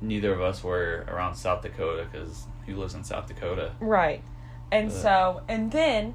neither 0.00 0.32
of 0.32 0.40
us 0.40 0.62
were 0.62 1.04
around 1.08 1.34
South 1.34 1.62
Dakota 1.62 2.06
because 2.10 2.44
he 2.64 2.72
lives 2.72 2.94
in 2.94 3.02
South 3.02 3.26
Dakota. 3.26 3.72
Right. 3.80 4.22
And 4.70 4.88
Uh. 4.88 4.94
so, 4.94 5.42
and 5.48 5.72
then 5.72 6.14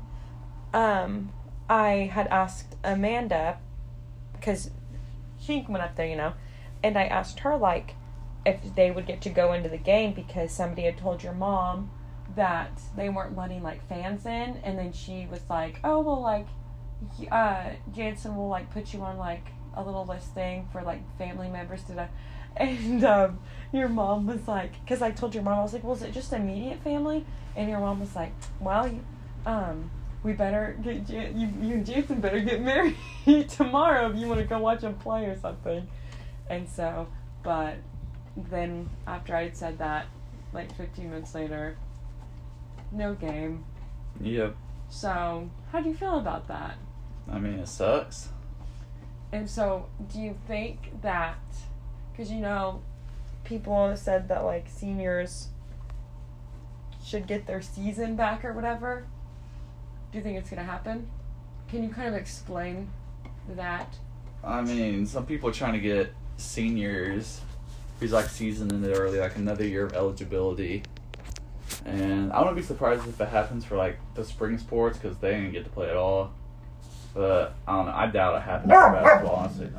um, 0.73 1.33
I 1.69 2.09
had 2.13 2.27
asked 2.27 2.77
Amanda, 2.85 3.57
because 4.33 4.71
she 5.39 5.65
went 5.67 5.83
up 5.83 5.97
there, 5.97 6.07
you 6.07 6.15
know, 6.15 6.33
and 6.81 6.97
I 6.97 7.03
asked 7.03 7.39
her, 7.41 7.57
like, 7.57 7.95
if 8.45 8.73
they 8.75 8.91
would 8.91 9.05
get 9.05 9.21
to 9.23 9.29
go 9.29 9.51
into 9.51 9.67
the 9.67 9.77
game 9.77 10.13
because 10.13 10.51
somebody 10.53 10.83
had 10.83 10.97
told 10.97 11.21
your 11.21 11.33
mom 11.33 11.91
that 12.35 12.79
they 12.95 13.09
weren't 13.09 13.35
letting, 13.35 13.61
like, 13.61 13.85
fans 13.89 14.25
in. 14.25 14.57
And 14.63 14.79
then 14.79 14.93
she 14.93 15.27
was 15.29 15.41
like, 15.49 15.79
oh, 15.83 15.99
well, 15.99 16.21
like, 16.21 16.47
uh, 17.31 17.69
Jansen 17.93 18.35
will, 18.35 18.49
like, 18.49 18.71
put 18.71 18.93
you 18.93 19.01
on, 19.01 19.17
like, 19.17 19.47
a 19.75 19.83
little 19.83 20.05
list 20.05 20.33
thing 20.33 20.67
for, 20.71 20.81
like, 20.81 21.01
family 21.17 21.49
members 21.49 21.83
to. 21.85 22.09
And 22.57 23.05
um, 23.05 23.39
your 23.71 23.87
mom 23.87 24.27
was 24.27 24.45
like, 24.45 24.73
because 24.83 25.01
I 25.01 25.11
told 25.11 25.33
your 25.33 25.41
mom, 25.41 25.59
I 25.59 25.61
was 25.61 25.71
like, 25.71 25.85
well, 25.85 25.93
is 25.95 26.01
it 26.01 26.11
just 26.11 26.33
immediate 26.33 26.83
family? 26.83 27.25
And 27.55 27.69
your 27.69 27.79
mom 27.79 28.01
was 28.01 28.13
like, 28.13 28.33
well, 28.59 28.89
you, 28.89 28.99
um, 29.45 29.89
we 30.23 30.33
better 30.33 30.77
get 30.83 31.07
Jan- 31.07 31.39
you, 31.39 31.47
you 31.67 31.75
and 31.75 31.85
Jason 31.85 32.19
better 32.19 32.39
get 32.39 32.61
married 33.25 33.49
tomorrow 33.49 34.09
if 34.09 34.17
you 34.17 34.27
want 34.27 34.39
to 34.39 34.45
go 34.45 34.59
watch 34.59 34.81
him 34.81 34.95
play 34.95 35.25
or 35.25 35.39
something. 35.39 35.87
And 36.49 36.67
so, 36.67 37.07
but 37.43 37.75
then 38.35 38.89
after 39.07 39.35
I 39.35 39.43
had 39.43 39.57
said 39.57 39.77
that, 39.79 40.05
like 40.53 40.75
15 40.75 41.09
minutes 41.09 41.33
later, 41.33 41.77
no 42.91 43.13
game. 43.13 43.63
Yep. 44.19 44.55
So, 44.89 45.49
how 45.71 45.81
do 45.81 45.89
you 45.89 45.95
feel 45.95 46.19
about 46.19 46.47
that? 46.49 46.75
I 47.29 47.39
mean, 47.39 47.59
it 47.59 47.67
sucks. 47.67 48.29
And 49.31 49.49
so, 49.49 49.87
do 50.11 50.19
you 50.19 50.35
think 50.47 51.01
that, 51.01 51.39
because 52.11 52.31
you 52.31 52.39
know, 52.39 52.81
people 53.43 53.95
said 53.95 54.27
that 54.27 54.43
like 54.43 54.67
seniors 54.67 55.47
should 57.03 57.27
get 57.27 57.47
their 57.47 57.61
season 57.61 58.15
back 58.15 58.45
or 58.45 58.53
whatever? 58.53 59.05
Do 60.11 60.17
you 60.17 60.23
think 60.23 60.37
it's 60.37 60.49
gonna 60.49 60.63
happen? 60.63 61.09
Can 61.69 61.83
you 61.83 61.89
kind 61.89 62.09
of 62.09 62.15
explain 62.15 62.89
that? 63.55 63.95
I 64.43 64.61
mean, 64.61 65.05
some 65.05 65.25
people 65.25 65.49
are 65.49 65.53
trying 65.53 65.73
to 65.73 65.79
get 65.79 66.13
seniors 66.37 67.41
who's 67.99 68.11
like 68.11 68.25
seasoned 68.25 68.71
in 68.71 68.83
it 68.83 68.97
early, 68.97 69.19
like 69.19 69.35
another 69.35 69.65
year 69.65 69.85
of 69.85 69.93
eligibility. 69.93 70.83
And 71.85 72.33
I 72.33 72.39
wouldn't 72.39 72.57
be 72.57 72.63
surprised 72.63 73.07
if 73.07 73.19
it 73.21 73.29
happens 73.29 73.63
for 73.63 73.77
like 73.77 73.97
the 74.15 74.25
spring 74.25 74.57
sports 74.57 74.97
because 74.97 75.17
they 75.17 75.31
didn't 75.31 75.51
get 75.51 75.63
to 75.63 75.69
play 75.69 75.89
at 75.89 75.95
all. 75.95 76.33
But 77.13 77.55
I 77.67 77.75
don't 77.75 77.85
know. 77.87 77.91
I 77.93 78.07
doubt 78.07 78.35
it 78.37 78.41
happens 78.41 78.71
for 78.71 78.91
basketball, 78.91 79.35
honestly. 79.35 79.69